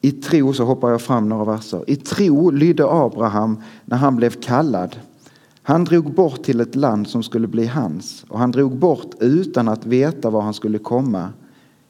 I 0.00 0.12
tro, 0.12 0.52
så 0.52 0.64
hoppar 0.64 0.90
jag 0.90 1.02
fram 1.02 1.28
några 1.28 1.44
verser. 1.44 1.84
I 1.86 1.96
tro 1.96 2.50
lydde 2.50 2.84
Abraham 2.88 3.62
när 3.84 3.96
han 3.96 4.16
blev 4.16 4.30
kallad. 4.30 4.96
Han 5.62 5.84
drog 5.84 6.14
bort 6.14 6.42
till 6.42 6.60
ett 6.60 6.74
land 6.74 7.08
som 7.08 7.22
skulle 7.22 7.46
bli 7.46 7.66
hans 7.66 8.24
och 8.28 8.38
han 8.38 8.50
drog 8.50 8.76
bort 8.76 9.14
utan 9.20 9.68
att 9.68 9.86
veta 9.86 10.30
var 10.30 10.40
han 10.40 10.54
skulle 10.54 10.78
komma. 10.78 11.32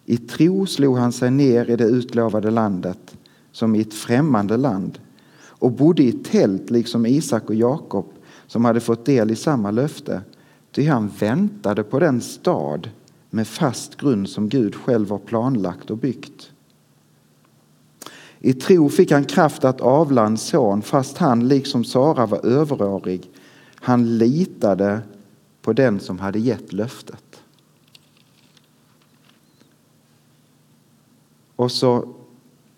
I 0.05 0.17
tro 0.17 0.67
slog 0.67 0.99
han 0.99 1.13
sig 1.13 1.31
ner 1.31 1.71
i 1.71 1.77
det 1.77 1.85
utlovade 1.85 2.51
landet 2.51 3.17
som 3.53 3.75
i 3.75 3.81
ett 3.81 3.95
främmande 3.95 4.57
land 4.57 4.99
och 5.47 5.73
bodde 5.73 6.03
i 6.03 6.13
tält 6.13 6.71
liksom 6.71 7.07
Isak 7.07 7.49
och 7.49 7.55
Jakob 7.55 8.07
som 8.47 8.65
hade 8.65 8.81
fått 8.81 9.05
del 9.05 9.31
i 9.31 9.37
samma 9.37 9.71
löfte. 9.71 10.23
Ty 10.73 10.87
han 10.87 11.09
väntade 11.09 11.83
på 11.83 11.99
den 11.99 12.21
stad 12.21 12.91
med 13.31 13.49
fast 13.49 13.97
grund 13.97 14.29
som 14.29 14.49
Gud 14.49 14.75
själv 14.75 15.11
har 15.11 15.19
planlagt 15.19 15.91
och 15.91 15.99
byggt. 15.99 16.51
I 18.41 18.53
tro 18.53 18.89
fick 18.89 19.13
han 19.13 19.25
kraft 19.25 19.65
att 19.65 19.81
avla 19.81 20.27
en 20.27 20.39
son 20.39 20.83
fast 20.83 21.19
han 21.19 21.49
liksom 21.49 21.85
Sara 21.85 22.27
var 22.27 22.47
överårig. 22.47 23.31
Han 23.75 24.19
litade 24.19 25.01
på 25.63 25.73
den 25.73 26.01
som 26.01 26.19
hade 26.19 26.39
gett 26.39 26.73
löftet. 26.73 27.43
Och 31.57 31.73
så 31.73 32.15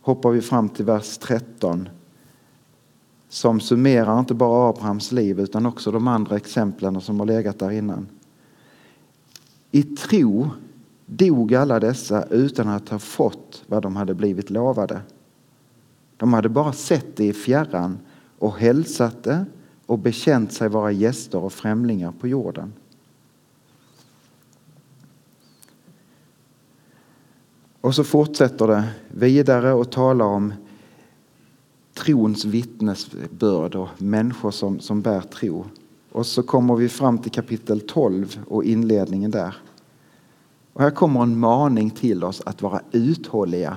hoppar 0.01 0.31
vi 0.31 0.41
fram 0.41 0.69
till 0.69 0.85
vers 0.85 1.19
13 1.19 1.89
som 3.31 3.61
summerar 3.61 4.21
inte 4.21 4.35
bara 4.35 4.69
Abrahams 4.69 5.13
liv 5.13 5.41
utan 5.41 5.67
också 5.67 5.91
de 5.91 6.09
andra 6.09 6.37
exemplen 6.37 7.01
som 7.01 7.21
har 7.21 7.27
legat 7.27 7.59
där 7.59 7.71
innan. 7.71 8.09
I 9.71 9.83
tro 9.83 10.51
dog 11.07 11.55
alla 11.55 11.81
dessa 11.81 12.25
utan 12.25 12.69
att 12.69 12.89
ha 12.89 12.99
fått 12.99 13.65
vad 13.67 13.83
de 13.83 13.97
hade 13.97 14.15
blivit 14.15 14.51
lovade. 14.51 15.01
De 16.17 16.33
hade 16.33 16.49
bara 16.49 16.73
sett 16.73 17.17
det 17.17 17.25
i 17.25 17.33
fjärran 17.33 17.99
och 18.39 18.59
hälsat 18.59 19.23
det 19.23 19.45
och 19.87 19.99
bekänt 19.99 20.53
sig 20.53 20.69
vara 20.69 20.93
gäster 20.93 21.39
och 21.39 21.53
främlingar 21.53 22.13
på 22.13 22.29
jorden. 22.29 22.73
Och 27.81 27.95
så 27.95 28.05
fortsätter 28.05 28.67
det 28.67 28.89
vidare 29.09 29.73
och 29.73 29.91
talar 29.91 30.27
om 30.27 30.53
trons 32.05 32.45
vittnesbörd 32.45 33.75
och 33.75 33.89
människor 33.99 34.51
som, 34.51 34.81
som 34.81 35.03
bär 35.03 35.21
tro. 35.21 35.65
Och 36.13 36.27
så 36.27 36.43
kommer 36.43 36.77
vi 36.77 36.89
fram 36.89 37.19
till 37.19 37.33
kapitel 37.33 37.81
12 37.81 38.39
och 38.49 38.65
inledningen 38.65 39.31
där. 39.31 39.57
Och 40.73 40.83
här 40.83 40.91
kommer 40.91 41.23
en 41.23 41.39
maning 41.39 41.91
till 41.91 42.25
oss 42.25 42.43
att 42.47 42.63
vara 42.63 42.81
uthålliga 42.93 43.77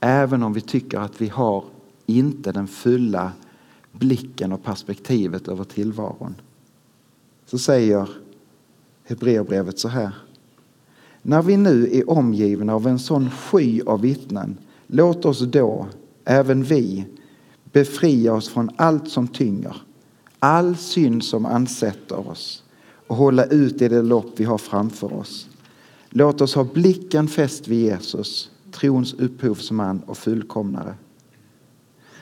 även 0.00 0.42
om 0.42 0.52
vi 0.52 0.60
tycker 0.60 0.98
att 0.98 1.20
vi 1.20 1.28
har 1.28 1.64
inte 2.06 2.52
den 2.52 2.66
fulla 2.66 3.32
blicken 3.92 4.52
och 4.52 4.64
perspektivet 4.64 5.48
över 5.48 5.64
tillvaron. 5.64 6.34
Så 7.46 7.58
säger 7.58 8.08
Hebreerbrevet 9.04 9.78
så 9.78 9.88
här. 9.88 10.10
När 11.22 11.42
vi 11.42 11.56
nu 11.56 11.88
är 11.92 12.10
omgivna 12.10 12.74
av 12.74 12.86
en 12.86 12.98
sån 12.98 13.30
sky 13.30 13.80
av 13.86 14.00
vittnen, 14.00 14.58
låt 14.86 15.24
oss 15.24 15.40
då, 15.40 15.86
även 16.24 16.62
vi, 16.62 17.04
befria 17.72 18.34
oss 18.34 18.48
från 18.48 18.70
allt 18.76 19.10
som 19.10 19.28
tynger, 19.28 19.76
all 20.38 20.76
synd 20.76 21.24
som 21.24 21.46
ansätter 21.46 22.28
oss 22.28 22.62
och 23.06 23.16
hålla 23.16 23.44
ut 23.44 23.82
i 23.82 23.88
det 23.88 24.02
lopp 24.02 24.32
vi 24.36 24.44
har 24.44 24.58
framför 24.58 25.12
oss. 25.12 25.48
Låt 26.10 26.40
oss 26.40 26.54
ha 26.54 26.64
blicken 26.64 27.28
fäst 27.28 27.68
vid 27.68 27.84
Jesus, 27.84 28.50
trons 28.72 29.14
upphovsman 29.14 30.02
och 30.06 30.18
fullkomnare. 30.18 30.94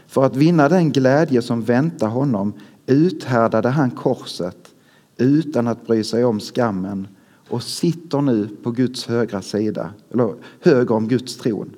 För 0.07 0.25
att 0.25 0.37
vinna 0.37 0.69
den 0.69 0.93
glädje 0.93 1.43
som 1.43 1.63
väntar 1.63 2.09
honom 2.09 2.53
uthärdade 2.87 3.69
han 3.69 3.91
korset 3.91 4.75
utan 5.17 5.67
att 5.67 5.87
bry 5.87 6.05
sig 6.05 6.25
om 6.25 6.41
skammen 6.41 7.09
och 7.49 7.63
sitter 7.63 8.21
nu 8.21 8.49
på 8.63 8.71
Guds 8.71 9.07
högra 9.07 9.43
sida, 9.43 9.91
eller 10.13 10.35
höger 10.61 10.95
om 10.95 11.09
Guds 11.09 11.37
tron. 11.37 11.71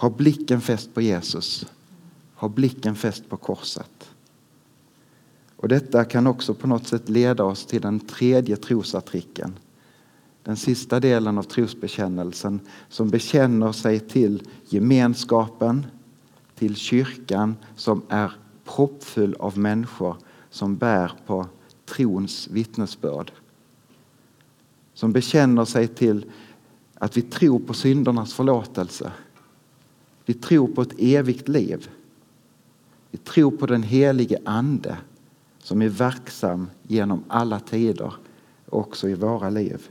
Ha 0.00 0.10
blicken 0.10 0.60
fäst 0.60 0.94
på 0.94 1.00
Jesus. 1.00 1.66
Ha 2.34 2.48
blicken 2.48 2.96
fäst 2.96 3.28
på 3.28 3.36
korset. 3.36 4.10
Och 5.56 5.68
detta 5.68 6.04
kan 6.04 6.26
också 6.26 6.54
på 6.54 6.66
något 6.66 6.86
sätt 6.86 7.08
leda 7.08 7.44
oss 7.44 7.66
till 7.66 7.80
den 7.80 8.00
tredje 8.00 8.56
trosartikeln. 8.56 9.58
Den 10.42 10.56
sista 10.56 11.00
delen 11.00 11.38
av 11.38 11.42
trosbekännelsen 11.42 12.60
som 12.88 13.10
bekänner 13.10 13.72
sig 13.72 14.00
till 14.00 14.42
gemenskapen, 14.68 15.86
till 16.54 16.76
kyrkan 16.76 17.56
som 17.76 18.02
är 18.08 18.32
proppfull 18.64 19.34
av 19.38 19.58
människor 19.58 20.16
som 20.50 20.76
bär 20.76 21.12
på 21.26 21.46
trons 21.86 22.48
vittnesbörd. 22.48 23.32
Som 24.94 25.12
bekänner 25.12 25.64
sig 25.64 25.88
till 25.88 26.24
att 26.94 27.16
vi 27.16 27.22
tror 27.22 27.58
på 27.58 27.74
syndernas 27.74 28.34
förlåtelse. 28.34 29.12
Vi 30.30 30.34
tror 30.34 30.68
på 30.68 30.82
ett 30.82 30.94
evigt 30.98 31.48
liv. 31.48 31.90
Vi 33.10 33.18
tror 33.18 33.50
på 33.50 33.66
den 33.66 33.82
helige 33.82 34.38
Ande 34.44 34.96
som 35.58 35.82
är 35.82 35.88
verksam 35.88 36.70
genom 36.82 37.24
alla 37.28 37.60
tider, 37.60 38.14
också 38.68 39.08
i 39.08 39.14
våra 39.14 39.50
liv. 39.50 39.88